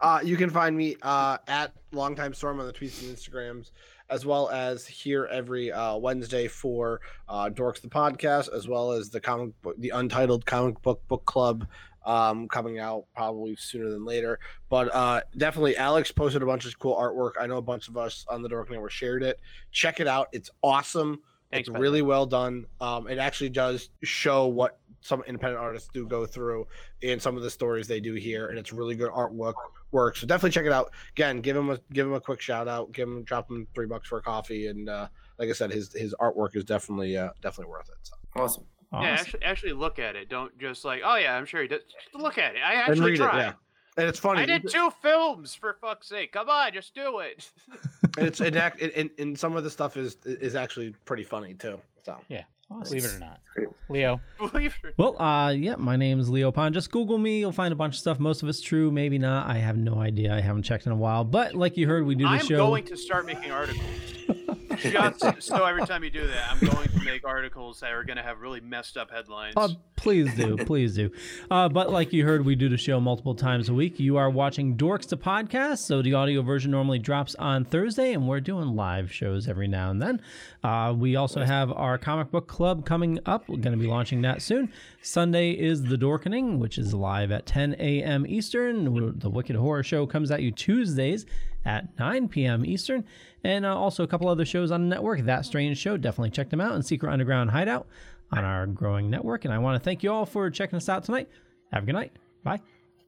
[0.00, 3.70] Uh, you can find me uh, at Longtime Storm on the tweets and Instagrams,
[4.10, 9.10] as well as here every uh, Wednesday for uh, Dorks the podcast, as well as
[9.10, 11.66] the comic book, the Untitled Comic Book Book Club,
[12.08, 14.40] um, coming out probably sooner than later.
[14.70, 17.32] But uh, definitely, Alex posted a bunch of cool artwork.
[17.38, 19.38] I know a bunch of us on the Dork Network shared it.
[19.70, 21.20] Check it out; it's awesome.
[21.52, 22.66] Thanks, it's really well done.
[22.80, 26.66] Um, it actually does show what some independent artists do go through
[27.02, 29.54] in some of the stories they do here, and it's really good artwork.
[29.90, 30.92] Work so definitely check it out.
[31.12, 32.92] Again, give him a give him a quick shout out.
[32.92, 35.92] Give him drop him three bucks for a coffee, and uh, like I said, his
[35.92, 37.96] his artwork is definitely uh, definitely worth it.
[38.02, 38.14] So.
[38.36, 38.64] awesome.
[38.92, 40.28] Yeah, actually, actually look at it.
[40.28, 41.80] Don't just like, oh yeah, I'm sure he does.
[41.82, 42.60] Just look at it.
[42.64, 43.38] I And actually read tried.
[43.38, 43.52] it, yeah.
[43.98, 44.42] And it's funny.
[44.42, 46.32] I did two films for fuck's sake.
[46.32, 47.50] Come on, just do it.
[48.16, 51.54] and it's it, act- and, and some of the stuff is is actually pretty funny
[51.54, 51.80] too.
[52.04, 53.40] So yeah, Believe it or not.
[53.88, 54.20] Leo.
[54.38, 54.94] Believe it.
[54.98, 56.74] Well, uh, yeah, my name's Leo Pond.
[56.74, 57.40] Just Google me.
[57.40, 58.18] You'll find a bunch of stuff.
[58.20, 59.46] Most of it's true, maybe not.
[59.48, 60.34] I have no idea.
[60.34, 61.24] I haven't checked in a while.
[61.24, 62.42] But like you heard, we do the show.
[62.42, 62.56] I'm show.
[62.66, 63.82] going to start making articles.
[64.82, 68.16] Just so every time you do that, I'm going to make articles that are going
[68.16, 69.54] to have really messed up headlines.
[69.56, 71.10] Uh, please do, please do.
[71.50, 73.98] Uh, but like you heard, we do the show multiple times a week.
[73.98, 78.28] You are watching Dorks to Podcast, so the audio version normally drops on Thursday, and
[78.28, 80.20] we're doing live shows every now and then.
[80.62, 83.48] Uh, we also have our comic book club coming up.
[83.48, 84.72] We're going to be launching that soon.
[85.02, 88.26] Sunday is The Dorkening, which is live at 10 a.m.
[88.26, 89.18] Eastern.
[89.18, 91.26] The Wicked Horror Show comes at you Tuesdays
[91.64, 92.64] at 9 p.m.
[92.64, 93.04] Eastern.
[93.44, 95.20] And uh, also a couple other shows on the network.
[95.20, 96.74] That Strange Show, definitely check them out.
[96.74, 97.86] And Secret Underground Hideout
[98.32, 99.44] on our growing network.
[99.44, 101.28] And I want to thank you all for checking us out tonight.
[101.72, 102.12] Have a good night.
[102.42, 102.60] Bye.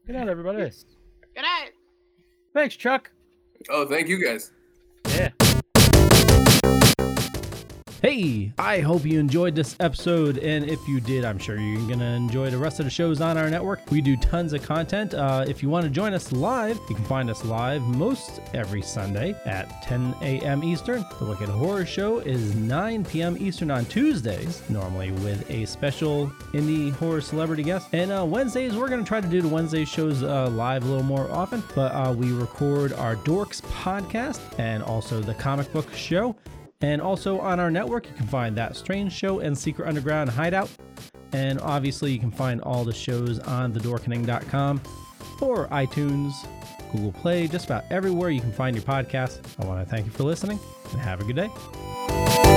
[0.06, 0.58] Good night, everybody.
[0.58, 1.70] Good night.
[2.54, 3.10] Thanks, Chuck.
[3.68, 4.52] Oh, thank you guys.
[5.08, 5.30] Yeah.
[8.03, 10.38] Hey, I hope you enjoyed this episode.
[10.38, 13.20] And if you did, I'm sure you're going to enjoy the rest of the shows
[13.20, 13.90] on our network.
[13.90, 15.12] We do tons of content.
[15.12, 18.80] Uh, if you want to join us live, you can find us live most every
[18.80, 20.64] Sunday at 10 a.m.
[20.64, 21.05] Eastern.
[21.18, 23.36] The Wicked Horror Show is 9 p.m.
[23.38, 27.88] Eastern on Tuesdays, normally with a special indie horror celebrity guest.
[27.92, 30.86] And uh, Wednesdays, we're going to try to do the Wednesday shows uh, live a
[30.86, 31.62] little more often.
[31.74, 36.34] But uh, we record our Dorks podcast and also the comic book show.
[36.82, 40.70] And also on our network, you can find That Strange Show and Secret Underground Hideout.
[41.32, 44.80] And obviously, you can find all the shows on thedorkening.com
[45.40, 46.32] or iTunes,
[46.92, 49.40] Google Play, just about everywhere you can find your podcast.
[49.62, 50.58] I want to thank you for listening
[50.92, 52.49] and have a good day.